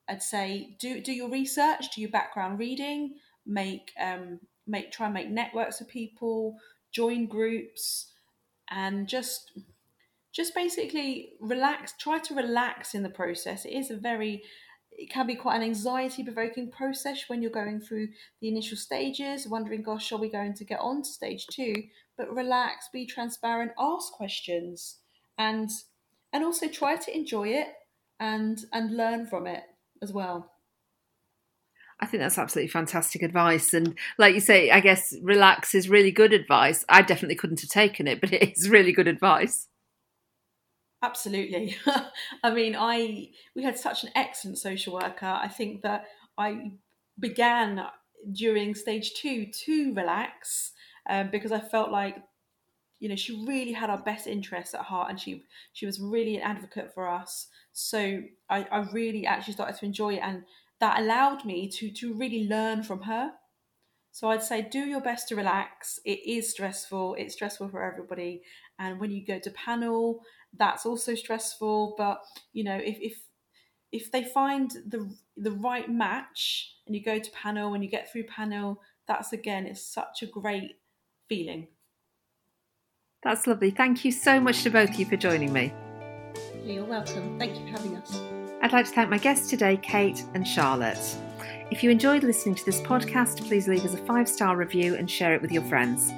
I'd 0.10 0.22
say 0.22 0.76
do 0.80 1.00
do 1.00 1.14
your 1.14 1.30
research, 1.30 1.96
do 1.96 2.02
your 2.02 2.10
background 2.10 2.60
reading, 2.60 3.16
make 3.46 3.94
um, 3.98 4.42
make 4.68 4.92
try 4.92 5.06
and 5.06 5.14
make 5.14 5.30
networks 5.30 5.80
of 5.80 5.88
people, 5.88 6.58
join 6.92 7.28
groups, 7.28 8.12
and 8.70 9.08
just 9.08 9.54
just 10.34 10.54
basically 10.54 11.36
relax. 11.40 11.94
Try 11.98 12.20
to 12.20 12.36
relax 12.36 12.96
in 12.96 13.04
the 13.04 13.10
process. 13.10 13.64
It 13.64 13.72
is 13.72 13.92
a 13.92 13.96
very 13.96 14.44
it 14.98 15.10
can 15.10 15.28
be 15.28 15.36
quite 15.36 15.58
an 15.58 15.64
anxiety 15.64 16.24
provoking 16.24 16.72
process 16.72 17.26
when 17.28 17.42
you're 17.42 17.52
going 17.52 17.80
through 17.80 18.08
the 18.42 18.48
initial 18.48 18.78
stages, 18.78 19.48
wondering, 19.48 19.84
gosh, 19.84 20.12
are 20.12 20.18
we 20.18 20.30
going 20.30 20.54
to 20.54 20.66
get 20.66 20.80
on 20.80 21.02
to 21.04 21.10
stage 21.10 21.48
two? 21.48 21.74
But 22.18 22.34
relax, 22.34 22.90
be 22.92 23.06
transparent, 23.06 23.72
ask 23.80 24.12
questions, 24.14 25.00
and 25.38 25.70
and 26.32 26.44
also 26.44 26.68
try 26.68 26.96
to 26.96 27.16
enjoy 27.16 27.50
it 27.50 27.68
and 28.20 28.66
and 28.72 28.96
learn 28.96 29.26
from 29.26 29.48
it 29.48 29.64
as 30.02 30.14
well. 30.14 30.52
I 32.00 32.06
think 32.06 32.22
that's 32.22 32.38
absolutely 32.38 32.70
fantastic 32.70 33.22
advice. 33.22 33.74
And 33.74 33.98
like 34.18 34.34
you 34.34 34.42
say, 34.42 34.70
I 34.70 34.82
guess 34.82 35.14
relax 35.22 35.74
is 35.74 35.90
really 35.90 36.12
good 36.12 36.34
advice. 36.34 36.84
I 36.90 37.02
definitely 37.02 37.36
couldn't 37.36 37.62
have 37.62 37.70
taken 37.70 38.08
it, 38.08 38.20
but 38.20 38.34
it 38.34 38.54
is 38.58 38.70
really 38.70 38.92
good 38.92 39.08
advice. 39.08 39.68
Absolutely. 41.06 41.78
I 42.44 42.52
mean, 42.52 42.76
I 42.78 43.30
we 43.56 43.64
had 43.64 43.78
such 43.78 44.04
an 44.04 44.10
excellent 44.16 44.58
social 44.58 44.94
worker. 44.94 45.28
I 45.28 45.48
think 45.48 45.82
that 45.84 46.06
I 46.38 46.72
began 47.20 47.86
during 48.32 48.74
stage 48.76 49.14
two 49.14 49.46
to 49.66 49.94
relax 49.94 50.72
um, 51.10 51.30
because 51.32 51.52
I 51.52 51.60
felt 51.60 51.92
like 51.92 52.18
you 53.00 53.10
know 53.10 53.16
she 53.16 53.46
really 53.46 53.74
had 53.74 53.90
our 53.90 54.02
best 54.02 54.26
interests 54.26 54.74
at 54.74 54.82
heart 54.82 55.10
and 55.10 55.20
she 55.20 55.44
she 55.74 55.86
was 55.86 56.00
really 56.00 56.38
an 56.38 56.42
advocate 56.42 56.94
for 56.94 57.08
us 57.08 57.48
so 57.74 58.22
I, 58.50 58.66
I 58.72 58.80
really 58.94 59.26
actually 59.28 59.54
started 59.54 59.78
to 59.80 59.86
enjoy 59.86 60.14
it 60.16 60.22
and 60.24 60.44
that 60.80 61.00
allowed 61.00 61.46
me 61.46 61.68
to 61.70 61.92
to 61.92 62.14
really 62.14 62.48
learn 62.48 62.84
from 62.84 63.02
her. 63.04 63.32
So 64.12 64.30
I'd 64.30 64.44
say 64.44 64.62
do 64.62 64.80
your 64.80 65.02
best 65.02 65.28
to 65.28 65.36
relax. 65.36 66.00
It 66.06 66.20
is 66.26 66.50
stressful. 66.50 67.16
It's 67.16 67.34
stressful 67.34 67.68
for 67.70 67.84
everybody. 67.84 68.44
And 68.80 69.00
when 69.00 69.12
you 69.12 69.26
go 69.26 69.40
to 69.40 69.52
panel, 69.52 70.22
that's 70.58 70.86
also 70.86 71.16
stressful. 71.16 71.96
But 71.98 72.24
you 72.54 72.64
know, 72.64 72.76
if 72.76 72.98
if 73.00 73.18
if 73.92 74.12
they 74.12 74.24
find 74.24 74.72
the 74.88 75.10
the 75.38 75.52
right 75.52 75.90
match 75.90 76.76
and 76.86 76.96
you 76.96 77.04
go 77.04 77.20
to 77.20 77.32
panel 77.32 77.74
and 77.74 77.84
you 77.84 77.90
get 77.90 78.12
through 78.12 78.24
panel, 78.26 78.82
that's 79.08 79.34
again 79.34 79.66
it's 79.66 79.82
such 79.82 80.22
a 80.22 80.28
great 80.28 80.78
feeling. 81.28 81.68
That's 83.24 83.48
lovely. 83.48 83.72
Thank 83.72 84.06
you 84.06 84.12
so 84.12 84.40
much 84.40 84.64
to 84.64 84.70
both 84.70 84.92
of 84.92 84.96
you 84.96 85.06
for 85.06 85.18
joining 85.18 85.52
me. 85.52 85.74
You're 86.64 86.84
welcome. 86.84 87.40
Thank 87.40 87.60
you 87.60 87.66
for 87.66 87.72
having 87.72 87.96
us. 87.98 88.22
I'd 88.62 88.72
like 88.72 88.86
to 88.86 88.92
thank 88.92 89.10
my 89.10 89.18
guests 89.18 89.50
today, 89.50 89.78
Kate 89.78 90.24
and 90.34 90.48
Charlotte. 90.48 91.18
If 91.72 91.84
you 91.84 91.90
enjoyed 91.90 92.24
listening 92.24 92.56
to 92.56 92.66
this 92.66 92.82
podcast, 92.82 93.48
please 93.48 93.68
leave 93.68 93.84
us 93.84 93.96
a 93.96 94.06
five 94.06 94.30
star 94.30 94.56
review 94.56 94.96
and 94.96 95.10
share 95.10 95.34
it 95.34 95.42
with 95.42 95.52
your 95.52 95.64
friends. 95.64 96.12